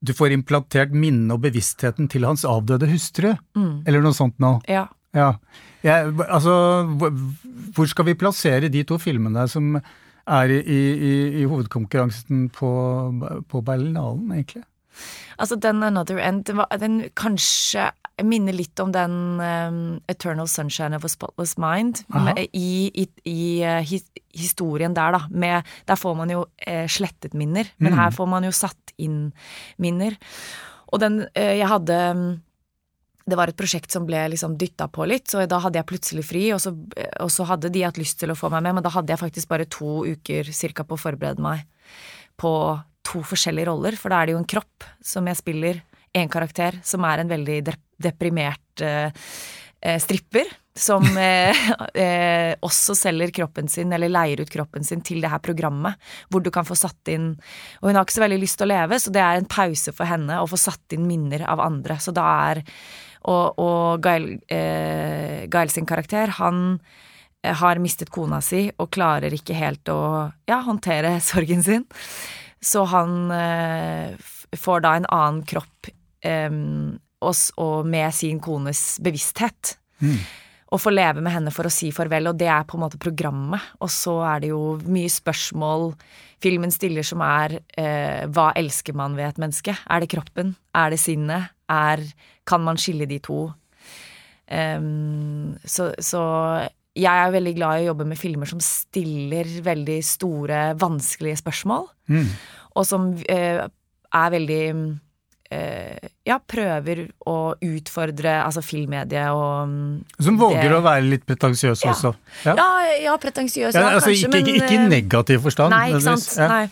du 0.03 0.11
får 0.15 0.35
implantert 0.35 0.91
minnet 0.95 1.31
og 1.35 1.43
bevisstheten 1.45 2.09
til 2.11 2.27
hans 2.27 2.43
avdøde 2.47 2.89
hustru, 2.91 3.31
mm. 3.55 3.85
eller 3.87 4.03
noe 4.03 4.17
sånt 4.17 4.35
noe. 4.43 4.59
Ja. 4.67 4.85
ja. 5.15 5.29
ja 5.85 5.99
altså, 6.27 6.55
hvor 7.75 7.89
skal 7.89 8.09
vi 8.11 8.19
plassere 8.19 8.71
de 8.73 8.83
to 8.87 8.99
filmene 9.01 9.47
som 9.51 9.77
er 10.23 10.51
i, 10.51 10.59
i, 10.59 11.13
i 11.41 11.47
hovedkonkurransen 11.47 12.47
på, 12.55 12.71
på 13.47 13.63
Berlinalen, 13.63 14.31
egentlig? 14.35 14.63
Altså, 15.39 15.57
den 15.57 15.83
Another 15.83 16.19
End, 16.21 16.45
den, 16.47 16.61
den 16.79 16.99
kanskje 17.17 17.89
minner 18.21 18.53
litt 18.53 18.77
om 18.83 18.91
den 18.93 19.15
um, 19.41 19.79
Eternal 20.11 20.47
Sunshine 20.47 20.95
of 20.95 21.05
a 21.07 21.09
Spotless 21.09 21.55
Mind. 21.57 22.03
Med, 22.13 22.43
I, 22.53 22.91
i, 22.93 23.07
i 23.29 23.41
uh, 23.65 23.81
his, 23.81 24.05
historien 24.37 24.93
der, 24.93 25.15
da. 25.15 25.23
Med, 25.31 25.73
der 25.89 25.99
får 25.99 26.15
man 26.19 26.33
jo 26.33 26.45
uh, 26.45 26.85
slettet 26.91 27.33
minner, 27.37 27.69
men 27.81 27.95
mm. 27.95 27.99
her 27.99 28.13
får 28.13 28.29
man 28.29 28.45
jo 28.45 28.53
satt 28.53 28.93
inn 29.01 29.31
minner. 29.81 30.17
Og 30.93 31.01
den 31.01 31.23
uh, 31.25 31.53
Jeg 31.57 31.69
hadde 31.71 31.99
um, 32.13 32.25
det 33.23 33.37
var 33.39 33.47
et 33.47 33.57
prosjekt 33.57 33.93
som 33.93 34.05
ble 34.07 34.19
liksom 34.33 34.57
dytta 34.59 34.89
på 34.91 35.05
litt, 35.07 35.29
så 35.31 35.45
da 35.47 35.61
hadde 35.63 35.79
jeg 35.79 35.87
plutselig 35.87 36.25
fri, 36.27 36.41
og 36.51 36.59
så, 36.59 36.73
og 37.23 37.29
så, 37.31 37.45
hadde 37.47 37.71
de 37.71 37.85
hatt 37.85 37.99
lyst 37.99 38.17
til 38.19 38.33
å 38.33 38.35
få 38.35 38.49
meg 38.51 38.65
med, 38.65 38.75
men 38.77 38.83
da 38.83 38.91
hadde 38.91 39.13
jeg 39.13 39.21
faktisk 39.21 39.51
bare 39.51 39.67
to 39.71 40.01
uker 40.03 40.51
cirka 40.51 40.83
på 40.83 40.97
å 40.97 40.99
forberede 40.99 41.43
meg 41.43 41.63
på 42.39 42.51
to 43.07 43.21
forskjellige 43.23 43.69
roller, 43.69 43.95
for 43.99 44.11
da 44.11 44.19
er 44.19 44.27
det 44.27 44.35
jo 44.35 44.41
en 44.41 44.51
kropp 44.55 44.87
som 45.03 45.27
jeg 45.31 45.39
spiller, 45.39 45.79
én 46.13 46.29
karakter 46.31 46.79
som 46.85 47.05
er 47.07 47.21
en 47.21 47.31
veldig 47.31 47.59
deprimert 48.01 48.81
eh, 48.81 49.09
eh, 49.81 49.99
stripper. 50.01 50.49
Som 50.75 51.05
eh, 51.21 52.53
også 52.65 52.95
selger 52.97 53.33
kroppen 53.35 53.67
sin, 53.69 53.93
eller 53.93 54.09
leier 54.09 54.41
ut 54.41 54.49
kroppen 54.49 54.85
sin 54.85 55.03
til 55.05 55.21
det 55.21 55.29
her 55.29 55.41
programmet, 55.43 55.99
hvor 56.33 56.41
du 56.41 56.49
kan 56.53 56.65
få 56.65 56.77
satt 56.77 57.11
inn 57.13 57.35
Og 57.81 57.89
hun 57.89 57.99
har 57.99 58.07
ikke 58.07 58.17
så 58.17 58.23
veldig 58.25 58.41
lyst 58.41 58.57
til 58.57 58.65
å 58.65 58.73
leve, 58.73 58.97
så 58.99 59.13
det 59.13 59.21
er 59.21 59.37
en 59.37 59.49
pause 59.49 59.93
for 59.93 60.09
henne 60.09 60.41
å 60.41 60.49
få 60.49 60.57
satt 60.57 60.97
inn 60.97 61.05
minner 61.09 61.45
av 61.45 61.61
andre. 61.61 61.99
Så 62.01 62.15
da 62.15 62.27
er 62.49 62.63
Og, 63.23 63.59
og 63.61 64.01
Gael, 64.03 64.33
eh, 64.51 65.45
Gael 65.47 65.69
sin 65.71 65.85
karakter, 65.87 66.33
han 66.41 66.79
har 67.43 67.79
mistet 67.79 68.09
kona 68.11 68.41
si 68.43 68.65
og 68.79 68.89
klarer 68.95 69.31
ikke 69.35 69.55
helt 69.55 69.87
å 69.91 70.31
ja, 70.47 70.61
håndtere 70.63 71.19
sorgen 71.31 71.63
sin. 71.63 71.85
Så 72.63 72.83
han 72.91 73.31
eh, 73.31 74.15
får 74.59 74.83
da 74.83 74.95
en 74.97 75.07
annen 75.11 75.43
kropp 75.47 75.91
eh, 76.25 76.49
og, 77.23 77.35
og, 77.61 77.87
med 77.87 78.09
sin 78.15 78.41
kones 78.43 78.97
bevissthet. 79.03 79.77
Mm. 80.03 80.17
og 80.73 80.81
få 80.81 80.89
leve 80.89 81.21
med 81.21 81.31
henne 81.31 81.51
for 81.53 81.69
å 81.69 81.71
si 81.71 81.91
farvel, 81.93 82.31
og 82.31 82.39
det 82.41 82.47
er 82.49 82.65
på 82.67 82.75
en 82.75 82.81
måte 82.81 82.97
programmet. 82.99 83.61
Og 83.85 83.91
så 83.93 84.17
er 84.25 84.41
det 84.41 84.49
jo 84.49 84.73
mye 84.89 85.11
spørsmål 85.13 85.91
filmen 86.43 86.73
stiller 86.73 87.05
som 87.07 87.21
er 87.23 87.59
eh, 87.79 88.23
hva 88.33 88.49
elsker 88.59 88.95
man 88.97 89.15
ved 89.15 89.29
et 89.29 89.41
menneske? 89.41 89.75
Er 89.75 90.03
det 90.03 90.09
kroppen? 90.11 90.55
Er 90.75 90.91
det 90.91 90.99
sinnet? 90.99 91.53
Er, 91.71 92.01
kan 92.49 92.65
man 92.65 92.79
skille 92.81 93.07
de 93.07 93.19
to? 93.23 93.45
Um, 94.49 95.53
så, 95.63 95.93
så 96.03 96.23
jeg 96.93 97.09
er 97.09 97.31
veldig 97.33 97.53
glad 97.57 97.79
i 97.79 97.85
å 97.85 97.91
jobbe 97.91 98.09
med 98.11 98.19
filmer 98.19 98.49
som 98.49 98.59
stiller 98.61 99.49
veldig 99.65 99.99
store, 100.05 100.59
vanskelige 100.81 101.39
spørsmål. 101.41 101.87
Mm. 102.11 102.27
Og 102.77 102.85
som 102.89 103.07
eh, 103.29 103.63
er 103.63 104.35
veldig 104.35 104.63
Ja, 106.25 106.39
prøver 106.39 107.03
å 107.29 107.53
utfordre 107.61 108.39
altså 108.41 108.63
filmmediet 108.65 109.29
og 109.35 109.67
mm, 109.69 109.99
Som 110.25 110.39
våger 110.39 110.69
det- 110.69 110.77
å 110.79 110.81
være 110.81 111.03
litt 111.05 111.25
pretensiøs 111.27 111.83
Ja. 111.83 111.91
også. 111.91 112.13
Ja, 112.45 112.55
ja 113.03 113.17
pretensiøs, 113.17 113.73
Ja, 113.75 113.81
ja, 113.81 113.89
altså, 113.99 114.09
kanskje, 114.09 114.27
ikke, 114.27 114.31
men 114.31 114.55
ikke, 114.55 114.71
i 114.71 114.81
eh, 114.81 114.89
negativ 114.89 115.43
forstand. 115.45 115.75
Nei, 115.75 115.91
ikke 115.91 116.01
sant. 116.01 116.37
Ja. 116.39 116.47
Nei. 116.47 116.69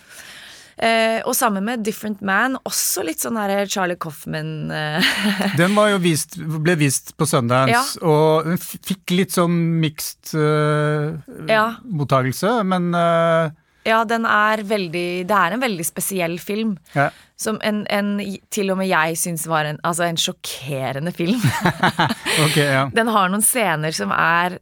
Eh, 0.81 1.19
og 1.29 1.35
sammen 1.37 1.61
med 1.67 1.83
Different 1.85 2.23
Man, 2.25 2.55
også 2.65 3.03
litt 3.05 3.21
sånn 3.21 3.37
her 3.37 3.67
Charlie 3.69 3.99
Coffman 4.01 4.71
eh, 4.73 5.03
Den 5.59 5.75
vist, 6.01 6.39
ble 6.41 6.73
vist 6.79 7.11
på 7.19 7.27
Sundance, 7.29 7.99
og 8.01 8.47
den 8.47 8.57
fikk 8.57 9.13
litt 9.13 9.35
sånn 9.35 9.59
mixed 9.83 10.33
uh, 10.33 11.19
Ja. 11.45 11.75
mottagelse, 11.85 12.63
men 12.65 12.95
uh, 12.95 13.51
Ja, 13.85 14.03
den 14.05 14.25
er 14.29 14.61
veldig 14.67 15.25
Det 15.25 15.33
er 15.37 15.55
en 15.55 15.61
veldig 15.63 15.85
spesiell 15.87 16.37
film. 16.39 16.77
ja. 16.95 17.09
Som 17.41 17.57
en, 17.65 17.79
en 17.89 18.19
til 18.53 18.69
og 18.69 18.77
med 18.77 18.85
jeg 18.91 19.15
syns 19.17 19.47
var 19.49 19.65
en, 19.65 19.79
altså 19.83 20.03
en 20.05 20.19
sjokkerende 20.21 21.09
film. 21.11 21.39
okay, 22.45 22.67
ja. 22.69 22.83
Den 22.93 23.07
har 23.09 23.31
noen 23.33 23.41
scener 23.41 23.89
som 23.97 24.11
er 24.13 24.59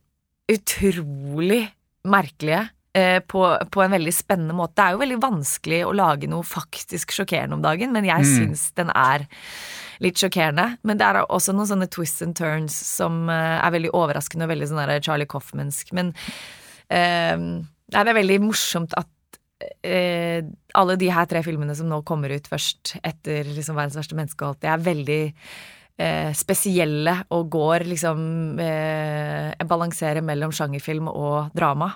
utrolig 0.49 1.65
merkelige. 2.07 2.69
eh, 2.95 3.19
På, 3.27 3.43
på 3.71 3.83
en 3.83 3.91
veldig 3.91 4.13
spennende 4.15 4.55
måte. 4.55 4.75
Det 4.79 4.85
er 4.85 4.95
jo 4.95 5.01
veldig 5.03 5.17
vanskelig 5.21 5.81
å 5.85 5.91
lage 5.93 6.29
noe 6.31 6.43
faktisk 6.47 7.11
sjokkerende 7.13 7.57
om 7.59 7.61
dagen, 7.61 7.91
men 7.91 8.05
jeg 8.07 8.23
Mm. 8.23 8.31
syns 8.37 8.71
den 8.75 8.89
er 8.95 9.27
litt 9.99 10.15
sjokkerende. 10.17 10.77
Men 10.83 10.97
det 10.97 11.05
er 11.05 11.19
også 11.27 11.53
noen 11.53 11.67
sånne 11.67 11.89
twists 11.91 12.21
and 12.23 12.35
turns 12.39 12.73
som 12.73 13.27
eh, 13.29 13.59
er 13.59 13.71
veldig 13.75 13.91
overraskende 13.91 14.47
og 14.47 14.53
veldig 14.55 14.67
sånn 14.71 15.01
Charlie 15.03 15.27
Coffmansk. 15.27 15.91
Men 15.93 16.13
eh, 16.89 17.35
nei, 17.93 18.03
det 18.03 18.11
er 18.11 18.19
veldig 18.19 18.39
morsomt 18.43 18.93
at 18.99 19.39
eh, 19.83 20.41
alle 20.79 20.95
de 20.99 21.09
her 21.11 21.27
tre 21.29 21.41
filmene 21.45 21.75
som 21.75 21.89
nå 21.89 22.01
kommer 22.07 22.31
ut 22.35 22.47
først 22.47 22.97
etter 23.03 23.47
liksom 23.49 23.77
verdens 23.77 23.97
verste 23.99 24.17
menneske 24.17 24.45
og 24.45 24.53
alt, 24.53 24.61
det 24.63 24.71
er 24.71 24.85
veldig 24.85 25.23
eh, 25.99 26.29
spesielle 26.37 27.15
og 27.35 27.49
går 27.55 27.87
liksom 27.89 28.21
eh, 28.63 29.65
balanserer 29.67 30.23
mellom 30.25 30.53
sjangerfilm 30.55 31.09
og 31.11 31.51
drama. 31.57 31.91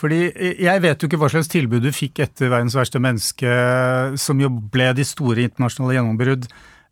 Fordi 0.00 0.20
jeg 0.62 0.80
vet 0.80 1.02
jo 1.02 1.08
ikke 1.10 1.18
hva 1.20 1.28
slags 1.28 1.50
tilbud 1.52 1.82
du 1.84 1.90
fikk 1.92 2.22
etter 2.24 2.48
'Verdens 2.48 2.76
verste 2.78 3.00
menneske', 3.02 4.16
som 4.16 4.40
jo 4.40 4.48
ble 4.48 4.94
de 4.96 5.04
store 5.04 5.44
internasjonale 5.44 5.98
gjennombrudd. 5.98 6.46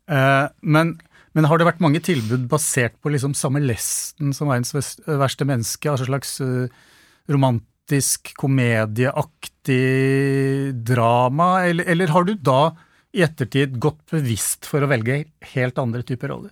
Eh, 0.09 0.47
Men, 0.61 0.99
men 1.33 1.45
har 1.45 1.57
det 1.57 1.65
vært 1.65 1.81
mange 1.81 2.01
tilbud 2.05 2.47
basert 2.51 2.93
på 3.01 3.09
liksom 3.09 3.33
samme 3.33 3.63
lesten 3.65 4.33
som 4.33 4.47
'Verdens 4.47 4.73
verste 5.07 5.45
menneske'? 5.45 5.89
Altså 5.89 6.05
slags 6.05 6.39
eh, 6.41 6.69
romantisk, 7.89 8.35
komedieaktig 8.37 10.83
drama? 10.85 11.65
Eller, 11.65 11.85
eller 11.89 12.07
har 12.07 12.23
du 12.23 12.33
da 12.35 12.75
i 13.13 13.23
ettertid 13.25 13.79
gått 13.81 14.05
bevisst 14.11 14.65
for 14.69 14.81
å 14.81 14.87
velge 14.89 15.25
helt 15.55 15.77
andre 15.77 16.03
typer 16.03 16.29
roller? 16.29 16.51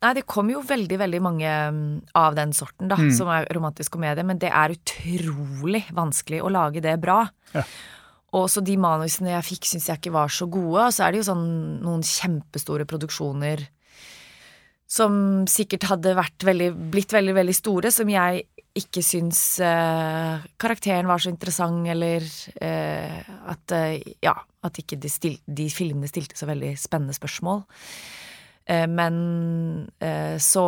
Nei, 0.00 0.14
det 0.16 0.24
kommer 0.24 0.54
jo 0.54 0.62
veldig, 0.64 0.96
veldig 0.96 1.20
mange 1.20 1.46
mm, 1.46 2.00
av 2.16 2.34
den 2.34 2.52
sorten, 2.56 2.88
da, 2.88 2.96
Mm. 2.96 3.12
som 3.12 3.28
er 3.28 3.44
romantisk 3.52 3.92
komedie, 3.92 4.24
men 4.24 4.38
det 4.38 4.48
er 4.48 4.72
utrolig 4.72 5.84
vanskelig 5.92 6.40
å 6.40 6.48
lage 6.48 6.80
det 6.80 6.96
bra. 7.00 7.28
Ja. 7.52 7.64
Og 8.32 8.48
så 8.48 8.62
de 8.64 8.76
manusene 8.78 9.34
jeg 9.34 9.44
fikk, 9.44 9.66
syns 9.66 9.88
jeg 9.90 9.98
ikke 9.98 10.14
var 10.14 10.28
så 10.28 10.46
gode. 10.48 10.86
Og 10.86 10.92
så 10.94 11.04
er 11.04 11.12
det 11.12 11.18
jo 11.20 11.34
sånn 11.34 11.82
noen 11.82 12.00
kjempestore 12.00 12.86
produksjoner 12.86 13.68
som 14.90 15.46
sikkert 15.46 15.84
hadde 15.86 16.16
vært 16.18 16.42
veldig, 16.42 16.72
blitt 16.90 17.12
veldig, 17.14 17.34
veldig 17.36 17.54
store, 17.54 17.92
som 17.94 18.08
jeg 18.10 18.40
ikke 18.78 19.02
syns 19.02 19.58
eh, 19.64 20.44
karakteren 20.60 21.08
var 21.10 21.18
så 21.22 21.32
interessant, 21.32 21.82
eller 21.90 22.22
eh, 22.62 23.20
at 23.50 23.74
eh, 23.76 23.98
Ja, 24.22 24.36
at 24.62 24.78
ikke 24.78 24.98
de, 25.00 25.08
stil, 25.10 25.38
de 25.48 25.66
filmene 25.72 26.08
stilte 26.10 26.36
så 26.38 26.46
veldig 26.46 26.74
spennende 26.78 27.16
spørsmål. 27.16 27.64
Eh, 28.70 28.84
men 28.86 29.16
eh, 30.04 30.36
så, 30.38 30.64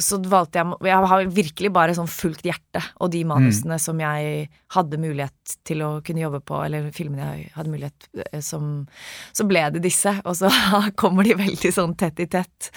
så 0.00 0.18
valgte 0.24 0.58
jeg 0.62 0.78
Jeg 0.88 1.10
har 1.12 1.24
virkelig 1.36 1.70
bare 1.76 1.94
sånn 1.94 2.08
fulgt 2.10 2.42
hjertet 2.48 2.88
og 2.98 3.12
de 3.14 3.20
manusene 3.28 3.76
som 3.78 4.00
jeg 4.02 4.48
hadde 4.74 4.98
mulighet 5.02 5.58
til 5.68 5.84
å 5.86 5.90
kunne 6.02 6.24
jobbe 6.24 6.40
på, 6.42 6.58
eller 6.64 6.88
filmene 6.96 7.28
jeg 7.36 7.52
hadde 7.54 7.70
mulighet 7.74 8.08
som 8.42 8.88
Så 9.36 9.46
ble 9.46 9.62
det 9.76 9.84
disse, 9.86 10.16
og 10.24 10.34
så 10.40 10.50
kommer 11.00 11.22
de 11.28 11.36
veldig 11.38 11.72
sånn 11.76 11.94
tett 12.00 12.18
i 12.24 12.26
tett 12.26 12.72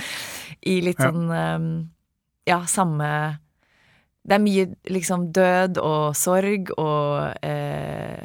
i 0.67 0.81
litt 0.85 0.99
Ja. 1.01 1.09
sånn 1.09 1.87
Ja, 2.45 2.59
samme 2.67 3.07
Det 4.27 4.35
er 4.37 4.43
mye 4.43 4.67
liksom 4.93 5.31
død 5.33 5.79
og 5.81 6.11
sorg 6.15 6.69
og 6.77 7.33
eh, 7.41 8.21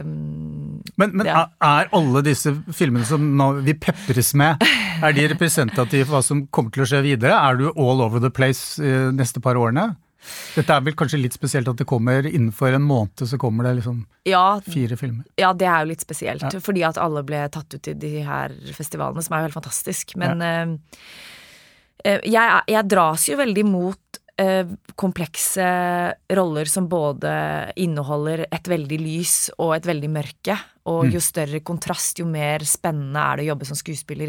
um, 0.00 0.80
Men, 0.96 1.12
men 1.12 1.26
Ja. 1.28 1.46
er 1.60 1.90
alle 1.92 2.22
disse 2.24 2.54
filmene 2.72 3.04
som 3.04 3.20
vi 3.66 3.74
pepres 3.74 4.32
med, 4.34 4.62
er 5.02 5.12
de 5.12 5.26
representative 5.28 6.06
for 6.08 6.16
hva 6.18 6.22
som 6.24 6.46
kommer 6.48 6.72
til 6.72 6.86
å 6.86 6.88
skje 6.88 7.02
videre? 7.04 7.36
Er 7.36 7.56
du 7.60 7.66
all 7.74 8.00
over 8.00 8.18
the 8.24 8.30
place 8.32 8.80
de 8.80 9.12
neste 9.12 9.42
par 9.44 9.56
årene? 9.60 9.90
Dette 10.56 10.72
er 10.74 10.80
vel 10.82 10.96
kanskje 10.98 11.20
litt 11.20 11.36
spesielt 11.36 11.68
at 11.70 11.76
det 11.78 11.86
kommer 11.86 12.24
innenfor 12.26 12.72
en 12.74 12.82
måned, 12.82 13.20
så 13.28 13.36
kommer 13.38 13.68
det 13.68 13.76
liksom 13.82 14.00
Ja, 14.26 14.58
fire 14.64 14.96
filmer. 14.98 15.22
Ja, 15.38 15.52
det 15.52 15.68
er 15.68 15.84
jo 15.84 15.90
litt 15.92 16.02
spesielt, 16.02 16.42
Ja. 16.42 16.58
fordi 16.58 16.82
at 16.82 16.96
alle 16.98 17.22
ble 17.22 17.44
tatt 17.52 17.76
ut 17.76 17.86
i 17.88 17.94
de 17.94 18.22
her 18.26 18.56
festivalene, 18.74 19.22
som 19.22 19.36
er 19.36 19.44
jo 19.44 19.50
helt 19.50 19.60
fantastisk. 19.60 20.16
Men 20.16 20.42
eh, 20.42 20.66
eh, 22.04 22.20
jeg, 22.24 22.62
jeg 22.72 22.88
dras 22.90 23.28
jo 23.28 23.36
veldig 23.38 23.64
mot 23.68 23.98
eh, 24.18 24.25
komplekse 25.00 25.66
roller 26.36 26.68
som 26.68 26.84
både 26.92 27.30
inneholder 27.80 28.42
et 28.52 28.68
veldig 28.68 28.98
lys 29.00 29.36
og 29.56 29.72
et 29.78 29.88
veldig 29.88 30.10
mørke. 30.12 30.58
Og 30.92 31.08
jo 31.08 31.22
større 31.24 31.62
kontrast, 31.64 32.20
jo 32.20 32.26
mer 32.28 32.60
spennende 32.68 33.22
er 33.22 33.40
det 33.40 33.46
å 33.46 33.50
jobbe 33.54 33.68
som 33.70 33.78
skuespiller 33.80 34.28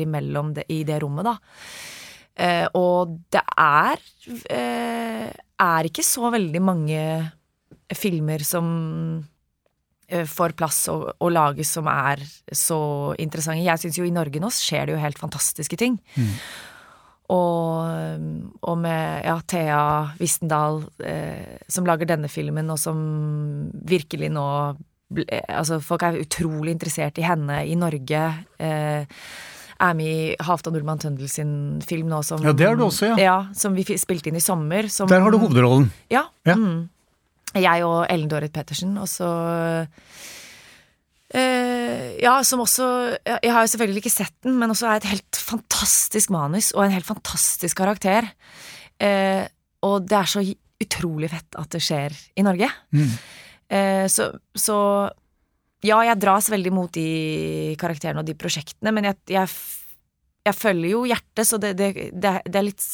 det, 0.55 0.63
i 0.71 0.79
det 0.87 1.01
rommet, 1.03 1.27
da. 1.27 1.35
Eh, 2.37 2.67
og 2.77 3.17
det 3.33 3.41
er 3.57 4.01
eh, 4.53 5.29
er 5.57 5.89
ikke 5.89 6.05
så 6.05 6.29
veldig 6.33 6.61
mange 6.61 7.01
filmer 7.97 8.43
som 8.45 8.67
eh, 10.05 10.25
får 10.29 10.53
plass 10.59 10.83
og, 10.93 11.07
og 11.17 11.33
lages 11.33 11.71
som 11.79 11.89
er 11.89 12.21
så 12.53 12.79
interessante. 13.17 13.65
Jeg 13.65 13.81
syns 13.81 13.97
jo 13.97 14.05
i 14.05 14.13
Norge 14.13 14.41
nå 14.43 14.51
skjer 14.53 14.87
det 14.87 14.97
jo 14.97 15.01
helt 15.01 15.21
fantastiske 15.21 15.79
ting. 15.81 15.97
Og, 17.27 18.21
og 18.63 18.77
med 18.79 19.25
ja, 19.25 19.33
Thea 19.51 19.79
Wistendal 20.21 20.77
eh, 21.03 21.57
som 21.67 21.83
lager 21.89 22.07
denne 22.07 22.29
filmen, 22.31 22.69
og 22.71 22.79
som 22.79 23.01
virkelig 23.87 24.29
nå 24.31 24.45
ble, 25.11 25.25
Altså, 25.51 25.81
folk 25.83 26.03
er 26.07 26.21
utrolig 26.21 26.71
interessert 26.77 27.19
i 27.19 27.25
henne 27.27 27.61
i 27.67 27.75
Norge. 27.79 28.23
Eh, 28.63 29.19
er 29.77 29.93
med 29.93 30.07
i 30.09 30.35
Halvdan 30.41 30.75
Ullmann 30.79 30.99
Tøndel 31.03 31.27
sin 31.29 31.51
film 31.85 32.07
nå 32.09 32.23
som 32.25 32.41
Ja, 32.43 32.53
det 32.55 32.65
er 32.65 32.79
du 32.79 32.87
også, 32.87 33.11
ja. 33.11 33.17
Ja, 33.21 33.35
som 33.53 33.75
vi 33.77 33.83
spilte 33.99 34.31
inn 34.31 34.39
i 34.39 34.43
sommer. 34.43 34.87
Som, 34.89 35.11
Der 35.11 35.21
har 35.21 35.31
du 35.31 35.37
hovedrollen. 35.43 35.91
ja. 36.09 36.25
Ja. 36.47 36.55
Mm. 36.55 36.87
Jeg 37.57 37.83
og 37.87 38.05
Ellen 38.11 38.27
Dorrit 38.29 38.51
Pettersen, 38.53 38.97
og 38.99 39.07
så 39.07 39.27
eh, 41.31 41.66
Ja, 42.23 42.35
som 42.47 42.61
også 42.63 42.85
Jeg 43.43 43.51
har 43.53 43.63
jo 43.65 43.71
selvfølgelig 43.73 44.01
ikke 44.03 44.13
sett 44.13 44.33
den, 44.45 44.57
men 44.59 44.71
også 44.73 44.87
er 44.89 45.01
et 45.01 45.09
helt 45.11 45.39
fantastisk 45.39 46.31
manus 46.33 46.71
og 46.75 46.85
en 46.85 46.95
helt 46.95 47.07
fantastisk 47.07 47.77
karakter. 47.79 48.27
Eh, 48.99 49.43
og 49.85 50.07
det 50.09 50.17
er 50.17 50.31
så 50.31 50.41
utrolig 50.81 51.29
fett 51.33 51.57
at 51.57 51.69
det 51.73 51.81
skjer 51.85 52.13
i 52.37 52.43
Norge. 52.45 52.67
Mm. 52.93 53.11
Eh, 53.73 54.05
så, 54.11 54.29
så 54.57 54.77
ja, 55.85 55.99
jeg 56.07 56.19
dras 56.21 56.49
veldig 56.49 56.71
mot 56.73 56.91
de 56.93 57.75
karakterene 57.79 58.23
og 58.23 58.27
de 58.29 58.33
prosjektene, 58.37 58.93
men 58.95 59.05
jeg, 59.11 59.19
jeg, 59.35 59.51
jeg 60.49 60.57
følger 60.57 60.89
jo 60.95 61.03
hjertet, 61.09 61.45
så 61.49 61.59
det, 61.61 61.75
det, 61.77 61.91
det, 62.13 62.31
er- 62.39 62.45
det 62.47 62.61
er 62.61 62.65
litt 62.71 62.87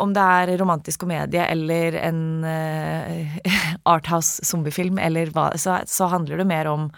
Om 0.00 0.10
det 0.16 0.22
er 0.40 0.54
romantisk 0.58 1.04
komedie 1.04 1.44
eller 1.52 1.94
en 2.00 2.22
uh, 2.48 3.44
arthouse 3.86 4.42
zombiefilm 4.48 4.98
eller 4.98 5.30
hva, 5.36 5.50
så, 5.60 5.76
så 5.86 6.08
handler 6.10 6.40
det 6.40 6.48
mer 6.50 6.66
om 6.72 6.88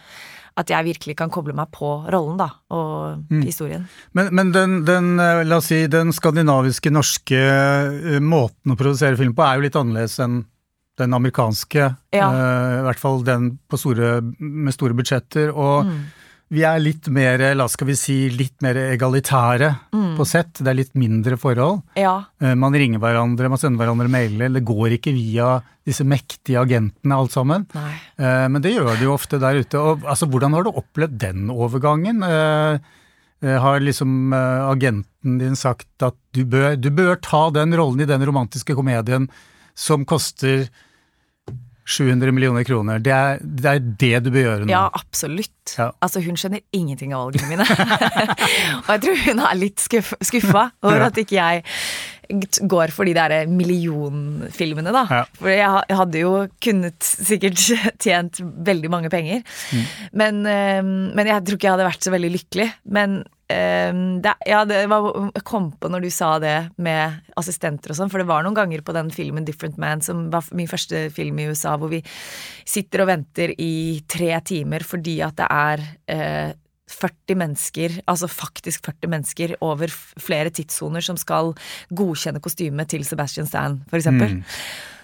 at 0.57 0.71
jeg 0.73 0.87
virkelig 0.87 1.17
kan 1.19 1.31
koble 1.33 1.53
meg 1.57 1.69
på 1.75 1.89
rollen, 2.09 2.39
da, 2.41 2.49
og 2.73 3.33
historien. 3.45 3.87
Men, 4.17 4.31
men 4.35 4.53
den, 4.55 4.77
den, 4.89 5.11
eh, 5.21 5.43
la 5.45 5.59
oss 5.61 5.69
si, 5.69 5.83
den 5.93 6.15
skandinaviske, 6.17 6.93
norske 6.95 7.41
eh, 7.41 8.21
måten 8.25 8.73
å 8.73 8.79
produsere 8.81 9.19
film 9.21 9.35
på 9.37 9.45
er 9.45 9.59
jo 9.59 9.67
litt 9.67 9.77
annerledes 9.77 10.17
enn 10.25 10.45
den 10.97 11.13
amerikanske. 11.13 11.91
Ja. 12.17 12.29
Uh, 12.33 12.79
I 12.81 12.85
hvert 12.87 13.01
fall 13.03 13.19
den 13.27 13.51
på 13.69 13.77
store, 13.77 14.23
med 14.41 14.73
store 14.73 14.97
budsjetter. 14.97 15.53
Og 15.53 15.85
Mm. 15.85 15.99
Vi 16.53 16.63
er 16.63 16.79
litt 16.79 17.09
mer, 17.11 17.43
la 17.59 17.65
skal 17.69 17.89
vi 17.89 17.95
si, 17.99 18.17
litt 18.31 18.61
mer 18.63 18.77
egalitære 18.95 19.71
på 20.17 20.27
sett. 20.29 20.61
Det 20.63 20.71
er 20.71 20.79
litt 20.79 20.93
mindre 20.95 21.35
forhold. 21.41 21.81
Ja. 21.99 22.21
Eh, 22.41 22.55
Man 22.55 22.73
ringer 22.79 23.01
hverandre, 23.03 23.49
man 23.51 23.59
sender 23.59 23.83
hverandre 23.83 24.07
mailer. 24.13 24.53
Det 24.55 24.63
går 24.69 24.95
ikke 24.99 25.13
via 25.17 25.57
disse 25.87 26.07
mektige 26.07 26.61
agentene 26.63 27.19
alt 27.19 27.35
sammen. 27.35 27.67
Nei. 27.75 27.95
Eh, 28.19 28.47
Men 28.49 28.63
det 28.63 28.77
gjør 28.77 28.93
det 28.95 29.03
jo 29.09 29.17
ofte 29.17 29.41
der 29.43 29.59
ute. 29.59 29.75
Og, 29.81 30.07
altså, 30.07 30.29
hvordan 30.31 30.55
har 30.55 30.63
du 30.65 30.71
opplevd 30.71 31.19
den 31.19 31.51
overgangen? 31.51 32.23
Eh, 32.23 32.79
Har 33.45 33.81
liksom 33.85 34.33
agenten 34.33 35.37
din 35.39 35.55
sagt 35.55 36.01
at 36.03 36.17
du 36.33 36.45
bør, 36.49 36.75
du 36.81 36.89
bør 36.91 37.19
ta 37.21 37.51
den 37.53 37.75
rollen 37.77 38.01
i 38.01 38.07
den 38.09 38.25
romantiske 38.25 38.75
komedien 38.75 39.29
som 39.77 40.07
koster 40.09 40.71
700 41.87 42.33
millioner 42.35 42.65
kroner. 42.67 42.99
Det 42.99 43.13
er, 43.15 43.39
det 43.43 43.71
er 43.71 43.85
det 44.03 44.13
du 44.27 44.33
bør 44.35 44.43
gjøre 44.49 44.65
nå. 44.67 44.73
Ja, 44.73 44.87
absolutt. 44.99 45.53
Ja. 45.79 45.93
Altså, 46.03 46.23
hun 46.25 46.39
skjønner 46.39 46.63
ingenting 46.75 47.15
av 47.15 47.29
valgene 47.29 47.53
mine. 47.53 47.67
og 48.83 48.91
jeg 48.91 49.05
tror 49.07 49.23
hun 49.29 49.43
er 49.47 49.61
litt 49.61 49.83
skuff, 49.85 50.13
skuffa 50.27 50.69
over 50.83 51.05
Ja. 51.05 51.09
at 51.13 51.21
ikke 51.23 51.39
jeg 51.39 51.63
går 52.67 52.91
for 52.91 53.07
de 53.07 53.13
der 53.15 53.47
millionfilmene, 53.47 54.91
da. 54.95 55.05
Ja. 55.11 55.23
For 55.39 55.53
jeg 55.53 55.97
hadde 56.01 56.23
jo 56.25 56.33
kunnet 56.65 57.07
sikkert 57.07 57.63
tjent 58.03 58.41
veldig 58.43 58.91
mange 58.91 59.11
penger. 59.13 59.45
Mm. 59.71 59.85
Men, 60.23 60.43
eh, 60.51 60.83
men 60.83 61.31
jeg 61.31 61.45
tror 61.47 61.59
ikke 61.61 61.69
jeg 61.71 61.77
hadde 61.77 61.89
vært 61.93 62.07
så 62.09 62.15
veldig 62.17 62.33
lykkelig. 62.35 62.69
Men 62.99 63.21
eh, 63.53 63.93
det, 64.23 64.35
ja, 64.49 64.65
det 64.69 64.83
var, 64.91 65.09
jeg 65.35 65.45
kom 65.47 65.71
på 65.79 65.91
når 65.93 66.07
du 66.07 66.11
sa 66.15 66.35
det 66.43 66.57
med 66.83 67.21
assistenter 67.39 67.93
og 67.93 67.99
sånn, 68.01 68.13
for 68.13 68.23
det 68.23 68.29
var 68.29 68.47
noen 68.47 68.57
ganger 68.59 68.85
på 68.87 68.95
den 68.97 69.11
filmen 69.15 69.47
Different 69.47 69.79
Man, 69.83 70.05
som 70.05 70.27
var 70.33 70.47
min 70.57 70.71
første 70.71 71.07
film 71.15 71.41
i 71.43 71.49
USA, 71.51 71.77
hvor 71.81 71.93
vi 71.93 72.03
sitter 72.67 73.05
og 73.05 73.11
venter 73.13 73.55
i 73.63 74.03
tre 74.09 74.35
timer 74.47 74.87
fordi 74.87 75.21
at 75.27 75.39
det 75.41 75.51
er 75.51 75.85
eh, 76.13 76.55
40 76.87 77.39
mennesker, 77.41 77.95
altså 78.07 78.29
faktisk 78.31 78.87
40 78.87 79.11
mennesker 79.11 79.55
over 79.65 79.91
flere 79.91 80.53
tidssoner 80.55 81.03
som 81.03 81.19
skal 81.19 81.51
godkjenne 81.91 82.43
kostymet 82.43 82.93
til 82.93 83.03
Sebastian 83.07 83.49
Stan, 83.51 83.81
for 83.91 83.99
eksempel. 83.99 84.39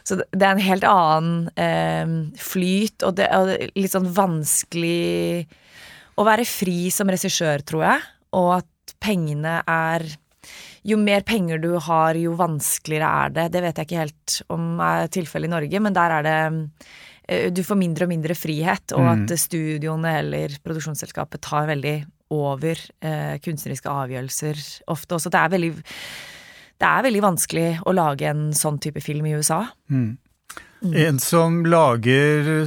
Så 0.07 0.19
det 0.19 0.29
det 0.35 0.47
er 0.47 0.55
en 0.55 0.63
helt 0.63 0.87
annen 0.87 1.51
eh, 1.59 2.15
flyt, 2.39 3.03
og 3.07 3.17
det 3.19 3.29
er 3.31 3.69
litt 3.75 3.93
sånn 3.95 4.11
vanskelig 4.15 5.47
å 6.19 6.27
være 6.27 6.47
fri 6.47 6.91
som 6.95 7.11
regissør, 7.11 7.63
tror 7.67 7.87
jeg, 7.87 8.03
og 8.39 8.51
at 8.61 8.95
pengene 9.03 9.61
er 9.69 10.07
jo 10.87 10.99
mer 10.99 11.23
penger 11.27 11.61
du 11.63 11.77
har, 11.79 12.19
jo 12.19 12.35
vanskeligere 12.39 13.11
er 13.25 13.35
det. 13.37 13.47
Det 13.55 13.63
vet 13.63 13.79
jeg 13.79 13.89
ikke 13.89 14.01
helt 14.01 14.39
om 14.53 14.81
er 14.83 15.13
tilfellet 15.15 15.51
i 15.51 15.53
Norge, 15.53 15.83
men 15.85 15.95
der 15.95 16.17
er 16.17 16.27
det 16.27 16.39
eh, 17.29 17.47
Du 17.55 17.63
får 17.63 17.79
mindre 17.79 18.09
og 18.09 18.11
mindre 18.11 18.35
frihet, 18.39 18.95
og 18.99 19.07
at 19.13 19.37
studioene 19.39 20.17
eller 20.25 20.59
produksjonsselskapet 20.65 21.45
tar 21.45 21.71
veldig 21.71 21.97
over 22.33 22.81
eh, 23.05 23.39
kunstneriske 23.45 23.93
avgjørelser 23.93 24.61
ofte 24.91 25.19
også. 25.19 25.31
Det 25.31 25.41
er 25.41 25.55
veldig 25.57 25.73
det 26.83 26.91
er 26.91 27.05
veldig 27.07 27.23
vanskelig 27.23 27.67
å 27.87 27.93
lage 27.95 28.27
en 28.27 28.49
sånn 28.59 28.81
type 28.83 28.99
film 29.05 29.29
i 29.31 29.37
USA. 29.39 29.61
En 30.83 31.21
som 31.23 31.61
lager 31.63 32.65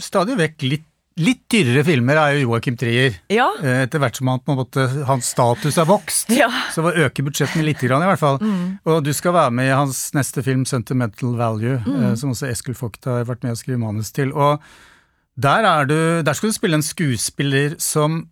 stadig 0.00 0.38
vekk 0.40 0.64
litt, 0.70 0.86
litt 1.20 1.44
dyrere 1.52 1.84
filmer, 1.86 2.18
er 2.18 2.38
jo 2.38 2.48
Joakim 2.48 2.76
Trier. 2.78 3.14
Ja. 3.30 3.46
Eh, 3.62 3.84
Etter 3.84 4.02
hvert 4.02 4.16
som 4.18 4.32
han, 4.32 4.40
måte, 4.58 4.86
hans 5.06 5.28
status 5.30 5.78
er 5.78 5.86
vokst, 5.86 6.32
Ja. 6.34 6.48
så 6.74 6.82
øker 6.90 7.28
budsjettene 7.28 7.62
litt, 7.64 7.78
grann, 7.78 8.02
i 8.02 8.08
hvert 8.10 8.18
fall. 8.22 8.40
Og 8.84 9.04
du 9.06 9.12
skal 9.14 9.36
være 9.36 9.54
med 9.54 9.70
i 9.70 9.76
hans 9.76 10.10
neste 10.14 10.42
film, 10.42 10.64
'Sentimental 10.64 11.36
Value', 11.38 11.84
mm. 11.86 12.16
som 12.16 12.30
også 12.30 12.50
Eskil 12.50 12.74
Vogt 12.74 13.04
har 13.04 13.24
vært 13.24 13.44
med 13.44 13.52
å 13.54 13.60
skrive 13.60 13.78
manus 13.78 14.10
til. 14.10 14.32
Og 14.32 14.60
der, 15.38 15.64
er 15.64 15.84
du, 15.86 16.22
der 16.22 16.32
skal 16.34 16.50
du 16.50 16.54
spille 16.54 16.74
en 16.74 16.82
skuespiller 16.82 17.78
som 17.78 18.28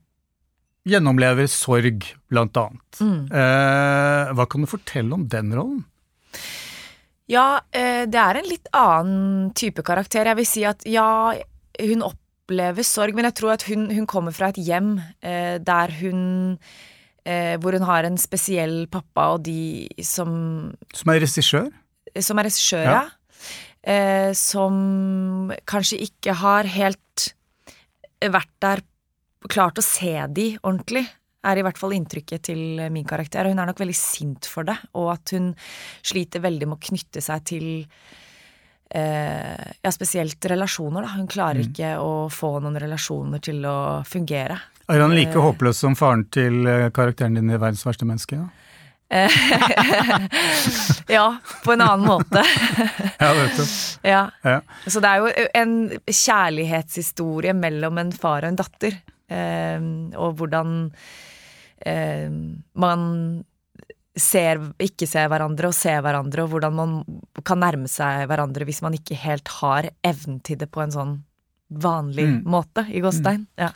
gjennomlever 0.88 1.46
sorg, 1.46 2.02
blant 2.28 2.56
annet. 2.58 3.00
Eh, 3.30 4.32
hva 4.34 4.46
kan 4.50 4.60
du 4.60 4.66
fortelle 4.66 5.14
om 5.14 5.28
den 5.30 5.54
rollen? 5.54 5.84
Ja, 7.30 7.60
eh, 7.70 8.04
det 8.10 8.18
er 8.18 8.40
en 8.40 8.48
litt 8.50 8.66
annen 8.74 9.52
type 9.54 9.84
karakter. 9.86 10.26
Jeg 10.26 10.36
vil 10.36 10.48
si 10.48 10.64
at 10.66 10.82
ja, 10.84 11.32
hun 11.80 12.02
opplever 12.42 12.84
sorg, 12.86 13.14
men 13.14 13.24
jeg 13.30 13.36
tror 13.38 13.54
at 13.54 13.64
hun, 13.70 13.86
hun 13.94 14.06
kommer 14.10 14.34
fra 14.34 14.50
et 14.52 14.58
hjem 14.62 14.96
eh, 15.22 15.58
der 15.62 15.92
hun 16.00 16.58
eh, 17.24 17.56
Hvor 17.62 17.72
hun 17.78 17.86
har 17.86 18.04
en 18.04 18.18
spesiell 18.18 18.86
pappa 18.90 19.30
og 19.36 19.44
de 19.46 19.86
som, 20.02 20.72
Som 20.94 21.12
er 21.14 21.22
regissør? 21.22 21.70
som 22.20 22.38
er 22.38 22.44
regissør, 22.50 22.82
Ja. 22.84 23.02
ja. 23.02 23.08
Eh, 23.82 24.30
som 24.38 25.50
kanskje 25.66 25.98
ikke 26.04 26.34
har 26.38 26.68
helt 26.70 27.32
vært 28.22 28.52
der 28.62 28.82
Klart 29.50 29.80
å 29.80 29.82
se 29.82 30.12
de 30.30 30.52
ordentlig 30.62 31.02
er 31.42 31.58
i 31.58 31.62
hvert 31.66 31.78
fall 31.80 31.90
inntrykket 31.96 32.44
til 32.46 32.60
min 32.94 33.02
karakter. 33.02 33.48
Hun 33.50 33.58
er 33.58 33.66
nok 33.66 33.80
veldig 33.82 33.96
sint 33.98 34.46
for 34.46 34.62
det, 34.62 34.76
og 34.94 35.08
at 35.16 35.32
hun 35.34 35.48
sliter 36.06 36.38
veldig 36.44 36.68
med 36.70 36.78
å 36.78 36.84
knytte 36.86 37.18
seg 37.24 37.42
til 37.50 37.66
eh, 38.94 39.72
ja, 39.82 39.92
spesielt 39.92 40.44
relasjoner. 40.52 41.02
Da. 41.06 41.08
Hun 41.16 41.28
klarer 41.28 41.62
ikke 41.64 41.94
å 41.98 42.28
få 42.32 42.58
noen 42.60 42.78
relasjoner 42.80 43.40
til 43.44 43.64
å 43.68 43.76
fungere. 44.06 44.58
Er 44.88 45.00
han 45.00 45.14
like 45.14 45.32
Eh. 45.36 45.40
håpløs 45.42 45.78
som 45.78 45.94
faren 45.96 46.24
til 46.30 46.66
eh, 46.66 46.90
karakteren 46.90 47.34
din 47.34 47.50
i 47.50 47.56
'Verdens 47.56 47.86
verste 47.86 48.04
menneske'? 48.04 48.36
Ja? 48.40 48.48
Ja, 51.08 51.36
på 51.64 51.72
en 51.72 51.80
annen 51.84 52.06
måte. 52.06 52.42
Ja, 53.22 53.32
vet 53.36 53.56
du. 53.56 53.64
ja. 54.08 54.22
Ja. 54.42 54.60
Så 54.86 55.00
det 55.00 55.08
er 55.10 55.16
jo 55.20 55.48
en 55.54 55.74
kjærlighetshistorie 56.08 57.52
mellom 57.54 57.98
en 58.02 58.12
far 58.12 58.42
og 58.42 58.48
en 58.52 58.56
datter. 58.60 58.96
Eh, 59.32 59.80
og 60.18 60.36
hvordan 60.40 60.74
eh, 61.86 62.28
man 62.74 63.44
ser, 64.18 64.60
ikke 64.82 65.06
ser 65.08 65.28
hverandre 65.32 65.70
og 65.70 65.74
ser 65.76 66.02
hverandre, 66.04 66.44
og 66.44 66.50
hvordan 66.52 66.74
man 66.76 66.96
kan 67.44 67.62
nærme 67.62 67.88
seg 67.88 68.26
hverandre 68.28 68.66
hvis 68.68 68.82
man 68.84 68.96
ikke 68.98 69.16
helt 69.16 69.48
har 69.60 69.88
evnen 70.04 70.42
til 70.44 70.58
det 70.60 70.70
på 70.70 70.82
en 70.84 70.92
sånn 70.92 71.14
vanlig 71.72 72.26
Mm. 72.28 72.44
måte, 72.44 72.84
i 72.92 73.00
Gåstein. 73.00 73.46
Ja. 73.56 73.70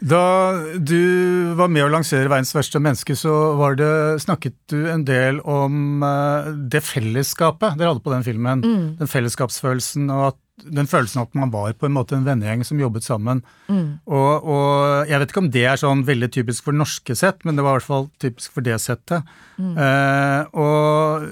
Da 0.00 0.52
du 0.76 1.54
var 1.56 1.68
med 1.68 1.84
å 1.84 1.90
lansere 1.90 2.28
'Verdens 2.28 2.52
verste 2.52 2.80
menneske', 2.80 3.16
så 3.16 3.56
var 3.56 3.76
det, 3.76 4.20
snakket 4.20 4.54
du 4.68 4.88
en 4.88 5.04
del 5.04 5.40
om 5.40 6.02
eh, 6.02 6.52
det 6.68 6.82
fellesskapet 6.82 7.78
dere 7.78 7.94
hadde 7.94 8.04
på 8.04 8.12
den 8.12 8.22
filmen. 8.22 8.60
Mm. 8.60 8.96
Den 8.98 9.08
fellesskapsfølelsen 9.08 10.10
og 10.10 10.26
at, 10.28 10.36
den 10.64 10.88
følelsen 10.88 11.22
at 11.22 11.34
man 11.36 11.52
var 11.52 11.74
på 11.76 11.88
en 11.88 11.94
måte 11.96 12.16
en 12.16 12.24
vennegjeng 12.26 12.64
som 12.64 12.80
jobbet 12.80 13.04
sammen. 13.04 13.42
Mm. 13.68 13.98
Og, 14.08 14.46
og 14.48 15.10
jeg 15.10 15.20
vet 15.20 15.32
ikke 15.32 15.42
om 15.44 15.50
det 15.52 15.64
er 15.68 15.80
sånn 15.80 16.04
veldig 16.08 16.30
typisk 16.32 16.68
for 16.68 16.76
norske 16.76 17.16
sett, 17.18 17.44
men 17.44 17.58
det 17.58 17.66
var 17.66 17.76
i 17.76 17.78
hvert 17.80 17.90
fall 17.90 18.08
typisk 18.22 18.56
for 18.56 18.66
det 18.66 18.78
settet. 18.82 19.26
Mm. 19.60 19.74
Eh, 19.86 20.42
og 20.56 21.26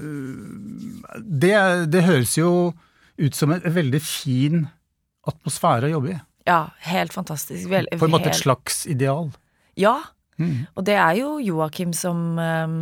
det, 1.21 1.55
det 1.93 2.05
høres 2.05 2.37
jo 2.37 2.51
ut 3.15 3.37
som 3.37 3.55
en 3.55 3.63
veldig 3.65 4.01
fin 4.03 4.65
atmosfære 5.25 5.89
å 5.89 5.95
jobbe 5.97 6.13
i. 6.13 6.19
ja, 6.45 6.67
helt 6.85 7.15
fantastisk. 7.15 7.65
Vel, 7.71 7.87
På 7.97 8.05
en 8.05 8.13
måte 8.13 8.29
et 8.29 8.37
slags 8.37 8.83
ideal. 8.85 9.31
Ja, 9.79 9.97
Mm. 10.35 10.65
Og 10.75 10.85
det 10.87 10.95
er 10.99 11.19
jo 11.19 11.35
Joakim 11.39 11.93
som 11.95 12.39
um, 12.39 12.79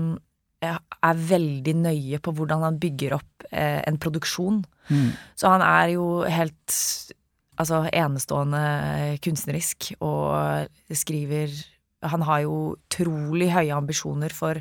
er 0.64 1.26
veldig 1.30 1.76
nøye 1.84 2.20
på 2.24 2.34
hvordan 2.36 2.64
han 2.66 2.80
bygger 2.82 3.18
opp 3.20 3.48
eh, 3.52 3.82
en 3.86 4.00
produksjon. 4.02 4.64
Mm. 4.90 5.12
Så 5.40 5.52
han 5.54 5.64
er 5.66 5.94
jo 5.96 6.08
helt 6.28 6.80
altså 7.60 7.84
enestående 7.94 8.64
kunstnerisk 9.24 9.94
og 10.02 10.68
skriver 10.98 11.54
Han 12.10 12.26
har 12.28 12.42
jo 12.44 12.56
utrolig 12.74 13.52
høye 13.54 13.72
ambisjoner 13.72 14.34
for 14.36 14.60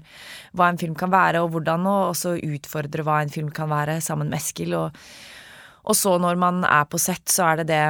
hva 0.55 0.69
en 0.71 0.79
film 0.79 0.95
kan 0.95 1.11
være, 1.11 1.41
og 1.43 1.51
hvordan 1.51 1.89
å 1.91 1.95
også 2.13 2.37
utfordre 2.39 3.03
hva 3.03 3.17
en 3.23 3.33
film 3.35 3.49
kan 3.51 3.67
være, 3.67 3.97
sammen 4.01 4.31
med 4.31 4.39
Eskil. 4.39 4.77
Og, 4.79 4.95
og 5.83 5.99
så 5.99 6.13
når 6.23 6.39
man 6.39 6.63
er 6.63 6.87
på 6.87 7.01
sett, 7.03 7.27
så 7.27 7.49
er 7.49 7.63
det 7.63 7.73
det 7.73 7.83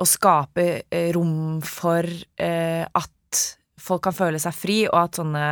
å 0.00 0.08
skape 0.08 0.66
eh, 0.90 1.12
rom 1.14 1.60
for 1.62 2.02
eh, 2.02 2.82
at 2.82 3.44
folk 3.80 4.02
kan 4.08 4.16
føle 4.16 4.40
seg 4.42 4.58
fri, 4.58 4.82
og 4.88 4.98
at 5.04 5.20
sånne 5.20 5.46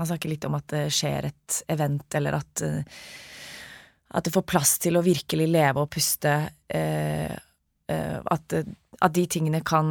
Han 0.00 0.08
snakker 0.08 0.30
litt 0.32 0.44
om 0.48 0.54
at 0.56 0.64
det 0.72 0.86
skjer 0.96 1.26
et 1.28 1.56
event, 1.68 2.06
eller 2.16 2.38
at 2.38 2.62
eh, 2.64 3.02
at 4.10 4.26
det 4.26 4.32
får 4.34 4.46
plass 4.48 4.74
til 4.82 4.98
å 4.98 5.04
virkelig 5.06 5.46
leve 5.50 5.84
og 5.84 5.90
puste. 5.94 6.34
Eh, 6.66 7.30
eh, 7.30 8.18
at, 8.18 8.56
at 9.00 9.14
de 9.14 9.26
tingene 9.30 9.62
kan 9.66 9.90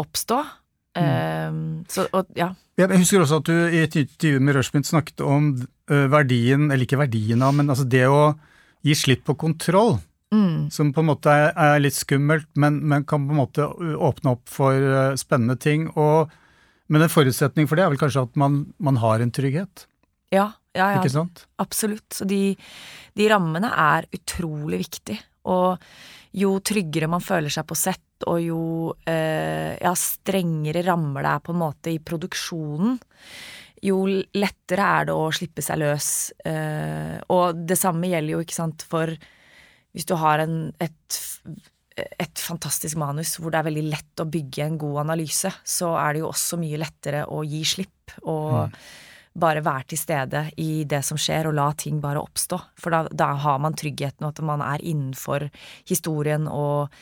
oppstå. 0.00 0.40
Eh, 0.98 1.60
så, 1.90 2.06
og, 2.10 2.32
ja. 2.38 2.50
Jeg 2.80 2.98
husker 2.98 3.22
også 3.22 3.38
at 3.42 3.50
du 3.50 3.54
i 3.54 3.84
et 3.84 3.94
intervju 4.00 4.40
med 4.42 4.58
Rushmint 4.58 4.88
snakket 4.88 5.22
om 5.22 5.52
verdien, 5.86 6.70
eller 6.72 6.86
ikke 6.86 6.98
verdien 6.98 7.42
av, 7.44 7.52
men 7.54 7.68
altså 7.70 7.84
det 7.86 8.06
å 8.08 8.32
gi 8.84 8.96
slipp 8.98 9.26
på 9.28 9.36
kontroll. 9.38 9.98
Mm, 10.34 10.70
Som 10.74 10.90
på 10.96 11.04
en 11.04 11.10
måte 11.12 11.30
er, 11.30 11.52
er 11.54 11.82
litt 11.84 11.94
skummelt, 11.94 12.48
men, 12.58 12.80
men 12.82 13.04
kan 13.06 13.28
på 13.28 13.36
en 13.36 13.38
måte 13.38 13.68
åpne 13.68 14.32
opp 14.32 14.50
for 14.50 15.14
spennende 15.20 15.54
ting. 15.60 15.86
Og, 15.94 16.32
men 16.90 17.04
en 17.04 17.12
forutsetning 17.12 17.68
for 17.70 17.78
det 17.78 17.84
er 17.84 17.92
vel 17.92 18.00
kanskje 18.00 18.24
at 18.26 18.40
man, 18.40 18.64
man 18.82 18.98
har 19.04 19.22
en 19.22 19.30
trygghet, 19.36 19.84
ja, 20.34 20.48
ja, 20.74 20.90
ikke 20.98 21.12
sant? 21.12 21.46
absolutt. 21.62 22.08
Så 22.14 22.26
de, 22.28 22.56
de 23.14 23.28
rammene 23.30 23.70
er 23.70 24.08
utrolig 24.14 24.82
viktig. 24.84 25.18
Og 25.50 25.82
jo 26.34 26.56
tryggere 26.64 27.10
man 27.10 27.22
føler 27.22 27.52
seg 27.52 27.66
på 27.68 27.76
sett, 27.78 28.24
og 28.30 28.40
jo 28.42 28.62
eh, 29.10 29.74
ja, 29.78 29.92
strengere 29.98 30.84
rammer 30.86 31.26
det 31.26 31.34
er 31.34 31.44
på 31.44 31.54
en 31.54 31.60
måte 31.60 31.92
i 31.92 32.00
produksjonen, 32.02 32.96
jo 33.84 33.98
lettere 34.08 34.86
er 34.98 35.10
det 35.10 35.14
å 35.14 35.28
slippe 35.34 35.62
seg 35.62 35.82
løs. 35.82 36.08
Eh, 36.40 37.18
og 37.34 37.62
det 37.68 37.76
samme 37.78 38.08
gjelder 38.08 38.36
jo, 38.36 38.42
ikke 38.46 38.56
sant, 38.56 38.86
for 38.88 39.12
hvis 39.94 40.08
du 40.08 40.14
har 40.18 40.42
en, 40.42 40.56
et, 40.82 41.18
et 42.00 42.40
fantastisk 42.40 42.98
manus 42.98 43.36
hvor 43.38 43.52
det 43.52 43.60
er 43.60 43.68
veldig 43.68 43.84
lett 43.92 44.22
å 44.24 44.30
bygge 44.30 44.64
en 44.64 44.78
god 44.80 45.02
analyse, 45.04 45.52
så 45.62 45.92
er 46.00 46.14
det 46.14 46.24
jo 46.24 46.30
også 46.32 46.58
mye 46.58 46.80
lettere 46.80 47.26
å 47.30 47.44
gi 47.46 47.60
slipp 47.76 48.16
og 48.24 48.72
mm. 48.72 48.78
Bare 49.34 49.64
være 49.66 49.90
til 49.90 49.98
stede 49.98 50.44
i 50.62 50.84
det 50.88 51.02
som 51.06 51.18
skjer, 51.18 51.48
og 51.48 51.56
la 51.58 51.68
ting 51.78 52.00
bare 52.02 52.22
oppstå. 52.22 52.58
For 52.80 52.94
da, 52.94 53.04
da 53.10 53.32
har 53.42 53.60
man 53.62 53.76
tryggheten, 53.78 54.22
og 54.22 54.34
at 54.34 54.44
man 54.46 54.62
er 54.64 54.84
innenfor 54.84 55.48
historien 55.88 56.46
og 56.50 56.94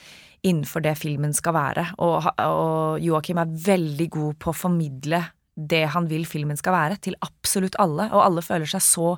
innenfor 0.42 0.82
det 0.82 0.96
filmen 0.98 1.34
skal 1.36 1.54
være. 1.54 1.86
Og, 2.02 2.26
og 2.42 3.04
Joakim 3.04 3.40
er 3.42 3.54
veldig 3.68 4.08
god 4.16 4.40
på 4.42 4.50
å 4.50 4.58
formidle 4.64 5.22
det 5.52 5.84
han 5.92 6.08
vil 6.08 6.24
filmen 6.26 6.56
skal 6.56 6.74
være, 6.74 6.98
til 7.04 7.16
absolutt 7.22 7.76
alle. 7.82 8.08
Og 8.10 8.24
alle 8.24 8.44
føler 8.44 8.68
seg 8.68 8.84
så 8.84 9.14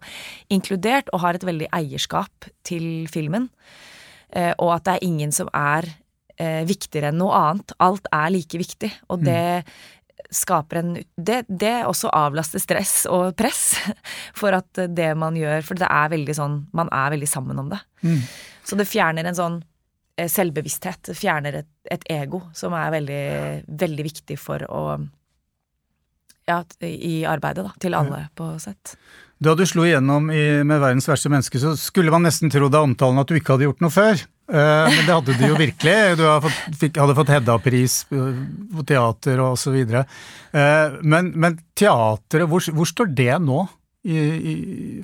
inkludert 0.53 1.11
og 1.15 1.23
har 1.25 1.39
et 1.39 1.47
veldig 1.47 1.71
eierskap 1.79 2.49
til 2.67 3.07
filmen. 3.13 3.49
Eh, 4.35 4.53
og 4.59 4.75
at 4.77 4.89
det 4.89 4.97
er 4.97 5.07
ingen 5.07 5.35
som 5.35 5.51
er 5.55 5.87
eh, 6.37 6.65
viktigere 6.67 7.13
enn 7.13 7.21
noe 7.23 7.39
annet. 7.39 7.77
Alt 7.85 8.11
er 8.11 8.35
like 8.35 8.61
viktig. 8.61 8.91
Og 9.15 9.23
det 9.25 9.63
skaper 10.35 10.81
en 10.81 10.95
det, 11.17 11.45
det 11.49 11.85
også 11.87 12.11
avlaster 12.15 12.63
stress 12.63 13.05
og 13.11 13.35
press 13.39 13.75
for 14.41 14.57
at 14.57 14.85
det 14.89 15.13
man 15.19 15.37
gjør 15.39 15.65
For 15.67 15.79
det 15.79 15.89
er 15.91 16.13
veldig 16.13 16.37
sånn 16.37 16.57
Man 16.77 16.91
er 16.95 17.13
veldig 17.15 17.29
sammen 17.29 17.61
om 17.61 17.71
det. 17.73 17.81
Mm. 18.03 18.23
Så 18.65 18.79
det 18.81 18.89
fjerner 18.89 19.29
en 19.29 19.37
sånn 19.39 19.59
eh, 20.17 20.31
selvbevissthet. 20.31 21.03
Det 21.11 21.19
fjerner 21.19 21.61
et, 21.61 21.71
et 21.91 22.09
ego 22.15 22.45
som 22.57 22.75
er 22.79 22.95
veldig, 22.95 23.27
veldig 23.85 24.09
viktig 24.09 24.39
for 24.41 24.65
å 24.71 24.85
ja, 26.45 26.59
i 26.85 27.25
arbeidet, 27.25 27.65
da, 27.65 27.73
til 27.81 27.95
alle 27.97 28.27
på 28.37 28.51
sett. 28.61 28.97
Da 29.41 29.55
du 29.57 29.65
slo 29.67 29.85
igjennom 29.87 30.31
i, 30.33 30.63
med 30.65 30.81
'Verdens 30.81 31.09
verste 31.09 31.31
menneske', 31.33 31.61
så 31.61 31.75
skulle 31.77 32.13
man 32.13 32.25
nesten 32.25 32.53
tro 32.53 32.69
da 32.69 32.83
omtalen 32.85 33.21
at 33.21 33.29
du 33.29 33.37
ikke 33.39 33.57
hadde 33.57 33.69
gjort 33.69 33.81
noe 33.85 33.93
før. 33.93 34.21
Uh, 34.45 34.85
men 34.91 35.07
det 35.07 35.15
hadde 35.15 35.37
du 35.39 35.45
jo 35.47 35.57
virkelig. 35.57 35.95
Du 36.19 36.25
hadde 36.27 36.51
fått, 36.51 37.17
fått 37.17 37.33
Hedda-pris 37.33 37.97
på 38.11 38.85
teater 38.87 39.41
og 39.41 39.57
så 39.61 39.73
videre. 39.73 40.05
Uh, 40.53 41.01
men, 41.01 41.33
men 41.33 41.59
teateret, 41.77 42.49
hvor, 42.51 42.65
hvor, 42.77 42.91
står 42.91 43.13
det 43.17 43.33
nå 43.41 43.65
i, 44.05 44.19
i, 44.21 44.55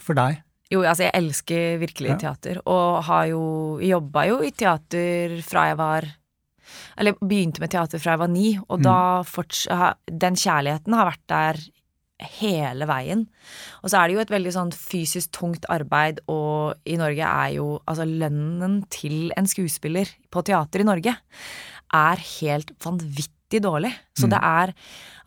for 0.03 0.19
deg? 0.19 0.43
Jo, 0.71 0.85
altså 0.85 1.09
jeg 1.09 1.17
elsker 1.19 1.81
virkelig 1.81 2.13
ja. 2.13 2.19
teater, 2.27 2.61
og 2.69 3.01
har 3.09 3.27
jo 3.33 3.43
jobba 3.83 4.27
jo 4.29 4.39
i 4.47 4.53
teater 4.55 5.41
fra 5.43 5.71
jeg 5.73 5.81
var 5.81 6.07
eller 7.01 7.17
begynte 7.19 7.63
med 7.63 7.73
teater 7.73 7.99
fra 7.99 8.15
jeg 8.15 8.21
var 8.21 8.31
ni, 8.31 8.53
og 8.61 8.79
mm. 8.79 8.85
da 8.85 8.99
forts, 9.27 9.65
Den 10.07 10.37
kjærligheten 10.39 10.95
har 10.95 11.09
vært 11.09 11.25
der 11.33 11.61
hele 12.41 12.89
veien. 12.91 13.27
Og 13.83 13.91
så 13.91 14.01
er 14.01 14.09
det 14.09 14.17
jo 14.17 14.23
et 14.25 14.33
veldig 14.35 14.55
sånn 14.55 14.73
fysisk 14.77 15.33
tungt 15.37 15.67
arbeid, 15.73 16.23
og 16.31 16.79
i 16.89 16.99
Norge 17.01 17.27
er 17.27 17.57
jo 17.57 17.73
altså 17.85 18.07
lønnen 18.09 18.83
til 18.93 19.35
en 19.39 19.49
skuespiller 19.51 20.11
på 20.31 20.45
teater 20.47 20.85
i 20.85 20.89
Norge 20.89 21.17
er 21.91 22.23
helt 22.41 22.71
vanvittig 22.85 23.63
dårlig. 23.65 23.93
Så 24.19 24.29
mm. 24.29 24.35
det 24.35 24.43
er 24.43 24.77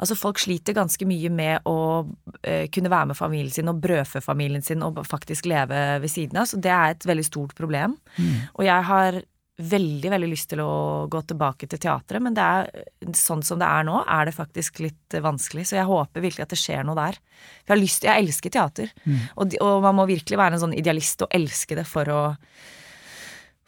Altså, 0.03 0.17
folk 0.19 0.39
sliter 0.41 0.75
ganske 0.75 1.06
mye 1.08 1.29
med 1.32 1.67
å 1.69 2.03
eh, 2.41 2.65
kunne 2.73 2.89
være 2.91 3.12
med 3.12 3.15
familien 3.15 3.53
sin 3.53 3.69
og 3.71 3.77
brødfø 3.79 4.19
familien 4.25 4.65
sin 4.65 4.82
og 4.84 4.97
faktisk 5.08 5.45
leve 5.47 5.77
ved 6.03 6.12
siden 6.12 6.41
av, 6.41 6.49
så 6.49 6.60
det 6.60 6.73
er 6.73 6.91
et 6.91 7.06
veldig 7.08 7.23
stort 7.23 7.53
problem. 7.56 7.93
Mm. 8.17 8.34
Og 8.58 8.65
jeg 8.67 8.88
har 8.89 9.19
veldig, 9.58 10.10
veldig 10.10 10.30
lyst 10.32 10.50
til 10.50 10.63
å 10.63 11.06
gå 11.12 11.20
tilbake 11.30 11.68
til 11.70 11.82
teatret, 11.82 12.24
men 12.26 12.34
det 12.34 12.44
er 12.44 13.13
sånn 13.18 13.44
som 13.46 13.60
det 13.62 13.68
er 13.70 13.86
nå, 13.86 14.00
er 14.02 14.26
det 14.26 14.36
faktisk 14.36 14.82
litt 14.82 15.18
vanskelig. 15.22 15.68
Så 15.70 15.78
jeg 15.78 15.89
håper 15.89 16.26
virkelig 16.26 16.48
at 16.48 16.56
det 16.56 16.62
skjer 16.62 16.88
noe 16.88 16.98
der. 16.98 17.20
For 17.62 17.74
jeg 17.74 17.76
har 17.76 17.84
lyst 17.84 18.08
Jeg 18.08 18.24
elsker 18.24 18.54
teater. 18.54 18.96
Mm. 19.06 19.20
Og, 19.36 19.58
og, 19.62 19.76
man 19.86 20.00
må 20.00 20.08
virkelig 20.10 20.39
være 20.39 20.58
en 20.58 20.63
sånn 20.66 20.78
idealist 20.78 21.22
og 21.26 21.36
elske 21.38 21.78
det 21.78 21.86
for 21.89 22.10
å 22.10 22.24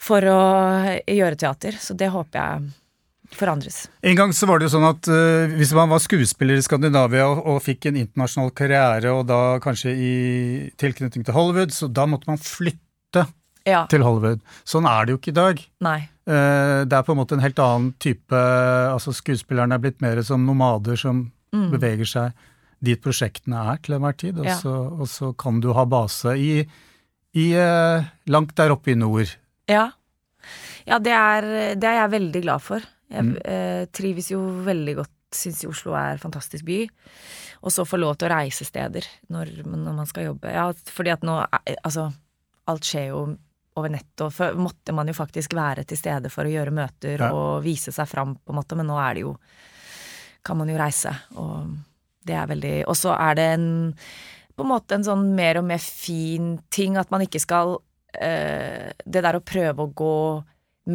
for 0.05 0.25
å 0.27 0.41
gjøre 1.09 1.37
teater. 1.39 1.77
Så 1.81 1.95
det 1.97 2.11
håper 2.13 2.41
jeg 2.41 2.73
forandres. 3.35 3.85
En 4.05 4.17
gang 4.17 4.33
så 4.35 4.49
var 4.49 4.59
det 4.59 4.67
jo 4.67 4.75
sånn 4.75 4.87
at 4.87 5.07
uh, 5.09 5.53
hvis 5.57 5.73
man 5.77 5.89
var 5.89 6.03
skuespiller 6.03 6.59
i 6.59 6.65
Skandinavia 6.65 7.25
og, 7.29 7.41
og, 7.41 7.63
fikk 7.65 7.89
en 7.89 7.97
internasjonal 8.03 8.51
karriere, 8.57 9.13
og 9.15 9.25
da 9.29 9.57
kanskje 9.63 9.93
i 9.95 10.13
tilknytning 10.81 11.25
til 11.25 11.35
Hollywood, 11.35 11.73
så 11.73 11.89
da 11.89 12.05
måtte 12.09 12.29
man 12.29 12.41
flytte 12.41 13.25
ja. 13.67 13.85
til 13.91 14.05
Hollywood. 14.05 14.43
Sånn 14.67 14.87
er 14.89 15.05
det 15.05 15.15
jo 15.15 15.21
ikke 15.21 15.33
i 15.33 15.39
dag. 15.39 15.61
Nei. 15.85 15.99
Eh, 16.25 16.81
det 16.87 16.97
er 16.97 17.05
på 17.05 17.13
en 17.13 17.21
måte 17.21 17.37
en 17.37 17.43
helt 17.43 17.59
annen 17.61 17.91
type 18.01 18.33
altså 18.33 19.13
Skuespillerne 19.13 19.77
er 19.77 19.81
blitt 19.83 19.99
mer 20.01 20.21
som 20.25 20.45
nomader 20.47 20.97
som 20.97 21.27
mm. 21.53 21.67
beveger 21.75 22.09
seg 22.09 22.45
dit 22.85 23.01
prosjektene 23.01 23.61
er 23.71 23.79
til 23.83 23.97
enhver 23.97 24.17
tid, 24.19 24.39
og, 24.39 24.47
ja. 24.47 24.55
så, 24.59 24.73
og, 24.93 25.07
så, 25.09 25.31
kan 25.39 25.61
du 25.63 25.71
ha 25.75 25.85
base 25.89 26.35
i, 26.37 26.51
i 27.37 27.45
eh, 27.57 28.09
langt 28.31 28.55
der 28.57 28.73
oppe 28.75 28.93
i 28.93 28.97
nord. 28.99 29.31
Ja. 29.71 29.89
Ja, 30.85 30.99
det 31.01 31.15
er, 31.15 31.47
det 31.79 31.89
er 31.89 31.99
jeg 32.03 32.13
veldig 32.13 32.41
glad 32.45 32.61
for. 32.61 32.83
Jeg 33.09 33.25
mm. 33.25 33.33
eh, 33.49 33.85
trives 33.95 34.29
jo 34.33 34.41
veldig 34.65 34.99
godt, 34.99 35.13
syns 35.35 35.63
Oslo 35.67 35.95
er 35.97 36.15
en 36.15 36.21
fantastisk 36.21 36.67
by. 36.67 36.83
Og 37.65 37.73
så 37.73 37.87
få 37.87 37.97
lov 37.97 38.19
til 38.19 38.29
å 38.29 38.35
reise 38.35 38.67
steder 38.67 39.07
når, 39.33 39.55
når 39.65 39.97
man 39.97 40.09
skal 40.09 40.29
jobbe. 40.29 40.51
Ja, 40.53 40.67
fordi 40.93 41.15
at 41.15 41.25
nå 41.25 41.39
Altså, 41.81 42.11
alt 42.69 42.85
skjer 42.85 43.09
jo 43.09 43.23
over 43.75 43.91
nett, 43.91 44.13
og 44.23 44.31
før 44.33 44.55
måtte 44.59 44.93
man 44.95 45.09
jo 45.09 45.15
faktisk 45.17 45.55
være 45.57 45.83
til 45.87 45.99
stede 45.99 46.31
for 46.31 46.47
å 46.47 46.53
gjøre 46.53 46.73
møter 46.75 47.19
ja. 47.19 47.31
og 47.35 47.65
vise 47.65 47.91
seg 47.95 48.07
fram, 48.09 48.37
på 48.39 48.53
en 48.53 48.59
måte, 48.61 48.77
men 48.79 48.87
nå 48.89 48.99
er 49.01 49.17
det 49.17 49.25
jo 49.27 49.35
Kan 50.45 50.59
man 50.59 50.69
jo 50.69 50.77
reise, 50.77 51.11
og 51.41 51.73
det 52.25 52.35
er 52.37 52.49
veldig 52.49 52.75
Og 52.87 52.97
så 52.97 53.15
er 53.17 53.37
det 53.37 53.45
en 53.55 53.67
på 54.55 54.63
en 54.63 54.71
måte 54.71 54.95
en 54.95 55.03
sånn 55.03 55.33
mer 55.35 55.59
og 55.59 55.65
mer 55.67 55.81
fin 55.83 56.53
ting 56.71 56.95
at 56.99 57.09
man 57.11 57.25
ikke 57.25 57.41
skal 57.43 57.75
øh, 57.75 58.91
Det 59.03 59.23
der 59.25 59.35
å 59.37 59.43
prøve 59.43 59.83
å 59.83 59.91
gå 59.91 60.19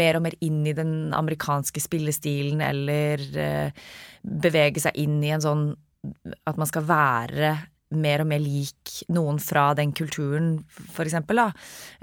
mer 0.00 0.16
og 0.16 0.24
mer 0.24 0.36
inn 0.46 0.62
i 0.70 0.72
den 0.76 1.10
amerikanske 1.16 1.82
spillestilen, 1.82 2.60
eller 2.62 3.24
øh, 3.44 3.86
bevege 4.22 4.80
seg 4.80 4.96
inn 5.02 5.18
i 5.24 5.32
en 5.34 5.44
sånn 5.44 5.64
At 6.48 6.60
man 6.60 6.70
skal 6.70 6.86
være 6.88 7.52
mer 7.90 8.22
og 8.22 8.30
mer 8.30 8.42
lik 8.42 8.94
noen 9.10 9.40
fra 9.42 9.70
den 9.78 9.92
kulturen, 9.96 10.58
for 10.94 11.06
eksempel, 11.06 11.40
da. 11.42 11.50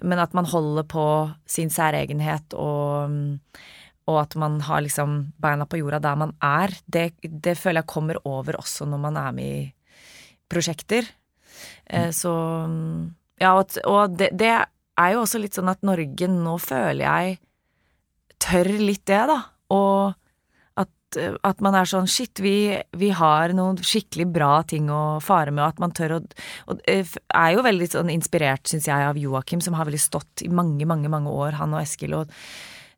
Men 0.04 0.21
at 0.23 0.36
man 0.38 0.50
holder 0.50 0.88
på 0.89 1.08
sin 1.47 1.71
særegenhet 1.73 2.56
og, 2.60 3.15
og 4.08 4.19
at 4.21 4.36
man 4.39 4.60
har 4.67 4.84
liksom 4.84 5.17
beina 5.41 5.67
på 5.69 5.80
jorda 5.82 6.02
der 6.04 6.19
man 6.19 6.36
er, 6.43 6.76
det, 6.86 7.12
det, 7.23 7.58
føler 7.58 7.82
jeg 7.82 7.93
kommer 7.93 8.19
over 8.26 8.60
også 8.60 8.88
når 8.89 9.04
man 9.08 9.19
er 9.21 9.36
med 9.36 9.58
i 9.62 9.65
prosjekter. 10.52 11.08
Mm. 11.88 12.12
så 12.13 12.34
Ja, 13.39 13.54
og, 13.54 13.78
og 13.86 14.17
det, 14.17 14.32
det 14.34 14.50
er 14.50 15.12
jo 15.13 15.21
også 15.21 15.39
litt 15.41 15.58
sånn 15.58 15.69
at 15.69 15.84
Norge 15.86 16.28
nå 16.32 16.56
føler 16.62 17.04
jeg 17.06 17.38
tør 18.41 18.69
litt 18.82 19.06
det, 19.10 19.23
da. 19.30 19.38
Og 19.73 20.13
at 21.17 21.63
man 21.65 21.75
er 21.77 21.89
sånn 21.89 22.08
shit, 22.12 22.41
vi, 22.43 22.77
vi, 22.97 23.12
har 23.15 23.53
noen 23.58 23.80
skikkelig 23.82 24.27
bra 24.34 24.51
ting 24.67 24.91
å 24.93 25.17
fare 25.23 25.53
med, 25.53 25.63
og 25.63 25.75
at 25.75 25.84
man 25.84 25.95
tør 25.95 26.17
å 26.17 26.21
Og 26.71 26.82
eh, 26.89 27.06
er 27.34 27.51
jo 27.56 27.65
veldig 27.65 27.89
sånn 27.91 28.10
inspirert, 28.13 28.67
syns 28.69 28.88
jeg, 28.89 29.10
av 29.10 29.17
Joakim, 29.19 29.62
som 29.63 29.77
har 29.77 29.88
veldig 29.88 30.01
stått 30.01 30.43
i 30.45 30.49
mange, 30.49 30.86
mange, 30.89 31.10
mange 31.12 31.32
år, 31.32 31.58
han 31.62 31.75
og 31.75 31.82
Eskil, 31.82 32.15
og 32.17 32.34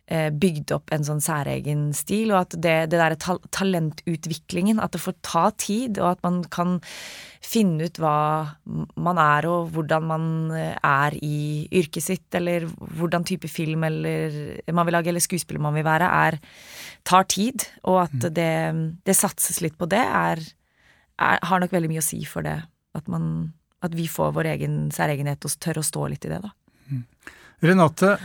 bygd 0.09 0.71
opp 0.73 0.89
en 0.95 1.03
sånn 1.05 1.21
særegen 1.21 1.89
stil, 1.93 2.31
og 2.33 2.39
at 2.43 2.55
det, 2.57 2.75
det 2.89 2.97
derre 2.97 3.17
ta 3.21 3.35
talentutviklingen, 3.53 4.81
at 4.81 4.95
det 4.95 5.03
får 5.03 5.17
ta 5.25 5.43
tid, 5.61 5.99
og 6.01 6.15
at 6.15 6.23
man 6.25 6.39
kan 6.49 6.79
finne 7.45 7.87
ut 7.87 7.99
hva 8.01 8.15
man 8.99 9.19
er 9.21 9.47
og 9.49 9.69
hvordan 9.73 10.07
man 10.09 10.25
eh, 10.55 10.75
er 10.75 11.15
i 11.23 11.67
yrket 11.79 12.05
sitt, 12.05 12.27
eller 12.35 12.67
hvordan 12.99 13.25
type 13.27 13.47
film 13.51 13.85
eller 13.87 14.59
man 14.75 14.87
vil 14.87 14.97
lage, 14.97 15.11
eller 15.11 15.23
skuespiller 15.23 15.63
man 15.63 15.77
vil 15.77 15.87
være, 15.87 16.09
er 16.27 16.39
tar 17.07 17.29
tid, 17.31 17.65
og 17.87 18.03
at 18.07 18.17
mm. 18.17 18.27
det, 18.35 18.51
det 19.07 19.17
satses 19.17 19.61
litt 19.63 19.77
på 19.79 19.87
det, 19.89 20.01
er, 20.03 20.43
er, 21.21 21.45
har 21.47 21.63
nok 21.63 21.73
veldig 21.75 21.91
mye 21.93 22.03
å 22.03 22.09
si 22.09 22.21
for 22.27 22.45
det. 22.45 22.59
At, 22.97 23.07
man, 23.11 23.53
at 23.85 23.93
vi 23.95 24.09
får 24.09 24.33
vår 24.35 24.51
egen 24.55 24.79
særegenhet 24.93 25.45
og 25.45 25.59
tør 25.63 25.79
å 25.81 25.85
stå 25.85 26.09
litt 26.11 26.25
i 26.27 26.33
det, 26.33 26.41
da. 26.43 26.51
Mm. 26.89 27.03
Renate, 27.63 28.15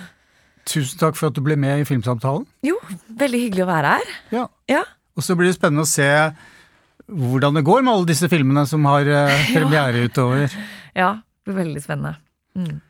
Tusen 0.68 1.00
takk 1.00 1.18
for 1.18 1.28
at 1.28 1.36
du 1.36 1.42
ble 1.44 1.56
med 1.60 1.82
i 1.82 1.86
Filmsamtalen. 1.88 2.46
Jo, 2.64 2.78
veldig 3.20 3.40
hyggelig 3.46 3.64
å 3.66 3.70
være 3.70 3.94
her. 3.98 4.12
Ja. 4.32 4.44
ja. 4.70 4.82
Og 5.14 5.26
så 5.26 5.36
blir 5.38 5.50
det 5.50 5.58
spennende 5.58 5.84
å 5.84 5.90
se 5.90 6.08
hvordan 7.04 7.58
det 7.58 7.64
går 7.66 7.84
med 7.84 7.92
alle 7.92 8.08
disse 8.08 8.30
filmene 8.32 8.64
som 8.68 8.86
har 8.88 9.08
eh, 9.10 9.44
premiere 9.56 10.06
utover. 10.08 10.52
Ja, 10.96 11.18
det 11.44 11.52
blir 11.52 11.60
veldig 11.66 11.84
spennende. 11.84 12.16
Mm. 12.56 12.80